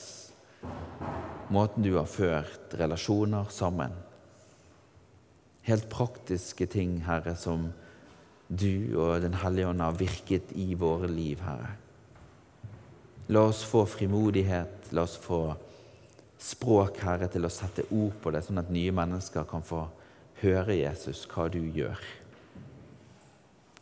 Måten 1.49 1.87
du 1.87 1.95
har 1.97 2.13
ført 2.13 2.77
relasjoner 2.77 3.49
sammen. 3.49 3.97
Helt 5.65 5.89
praktiske 5.89 6.69
ting, 6.69 6.99
Herre, 7.09 7.39
som 7.41 7.71
du 8.49 8.97
og 8.97 9.21
Den 9.21 9.35
hellige 9.35 9.69
ånd 9.69 9.81
har 9.85 9.97
virket 9.99 10.53
i 10.57 10.73
våre 10.75 11.09
liv, 11.09 11.41
Herre. 11.45 11.75
La 13.29 13.45
oss 13.51 13.61
få 13.69 13.85
frimodighet, 13.85 14.89
la 14.97 15.05
oss 15.05 15.19
få 15.21 15.53
språk, 16.41 17.03
Herre, 17.05 17.29
til 17.29 17.45
å 17.45 17.53
sette 17.53 17.85
ord 17.93 18.15
på 18.23 18.33
det, 18.33 18.41
sånn 18.47 18.63
at 18.63 18.71
nye 18.73 18.95
mennesker 18.95 19.45
kan 19.51 19.65
få 19.67 19.83
høre, 20.41 20.79
Jesus, 20.79 21.27
hva 21.29 21.49
du 21.53 21.61
gjør. 21.61 22.01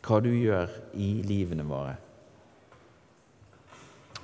Hva 0.03 0.19
du 0.23 0.33
gjør 0.33 0.73
i 0.99 1.13
livene 1.23 1.63
våre. 1.67 1.95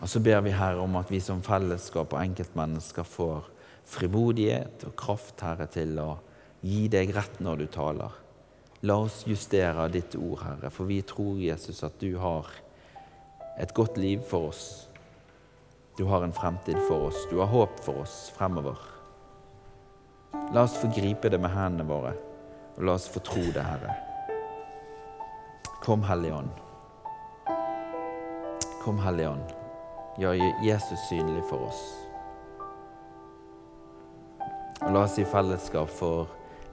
Og 0.02 0.10
så 0.12 0.20
ber 0.20 0.42
vi 0.44 0.52
Herre 0.52 0.84
om 0.84 0.98
at 1.00 1.12
vi 1.14 1.22
som 1.24 1.44
fellesskap 1.46 2.12
og 2.12 2.20
enkeltmennesker 2.20 3.08
får 3.08 3.48
frimodighet 3.88 4.84
og 4.90 4.98
kraft, 5.00 5.40
Herre, 5.40 5.70
til 5.72 5.96
å 6.04 6.10
gi 6.64 6.90
deg 6.92 7.16
rett 7.16 7.40
når 7.44 7.64
du 7.64 7.68
taler. 7.72 8.23
La 8.84 8.98
oss 9.00 9.22
justere 9.28 9.86
ditt 9.88 10.16
ord, 10.20 10.42
Herre, 10.44 10.70
for 10.70 10.90
vi 10.90 11.00
tror, 11.08 11.38
Jesus, 11.40 11.80
at 11.88 11.96
du 12.04 12.18
har 12.20 12.50
et 13.56 13.72
godt 13.74 13.96
liv 13.98 14.20
for 14.28 14.50
oss. 14.50 14.90
Du 15.96 16.04
har 16.10 16.26
en 16.26 16.36
fremtid 16.36 16.82
for 16.90 17.08
oss. 17.08 17.22
Du 17.32 17.38
har 17.40 17.48
håp 17.48 17.80
for 17.86 18.04
oss 18.04 18.28
fremover. 18.36 18.76
La 20.52 20.66
oss 20.66 20.76
få 20.82 20.92
gripe 20.92 21.32
det 21.32 21.40
med 21.40 21.54
hendene 21.54 21.88
våre, 21.88 22.12
og 22.76 22.84
la 22.84 22.98
oss 22.98 23.08
få 23.08 23.24
tro 23.24 23.46
det, 23.56 23.64
Herre. 23.64 23.96
Kom, 25.84 26.04
Hellige 26.04 26.36
Ånd. 26.36 26.52
Kom, 28.84 29.00
Hellige 29.00 29.32
Ånd 29.32 29.60
gjør 30.20 30.34
Jesus 30.62 31.00
synlig 31.08 31.42
for 31.50 31.70
oss. 31.72 31.82
Og 34.84 34.92
la 34.92 35.06
oss 35.06 35.18
i 35.22 35.26
fellesskap 35.26 35.90
få 35.90 36.16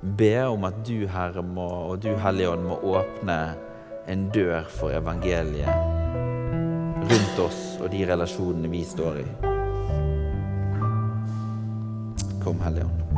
be 0.00 0.34
om 0.48 0.64
at 0.64 0.80
du, 0.86 1.06
Herre, 1.08 1.42
må, 1.42 1.66
og 1.92 2.00
du, 2.02 2.14
Hellige 2.16 2.50
Ånd, 2.54 2.64
må 2.68 2.78
åpne 2.96 3.38
en 4.08 4.28
dør 4.34 4.64
for 4.72 4.94
evangeliet 4.96 5.68
rundt 7.10 7.38
oss 7.42 7.60
og 7.80 7.90
de 7.92 8.04
relasjonene 8.08 8.70
vi 8.72 8.82
står 8.86 9.22
i. 9.22 9.28
Kom, 12.40 12.60
Hellige 12.64 12.88
Ånd. 12.88 13.09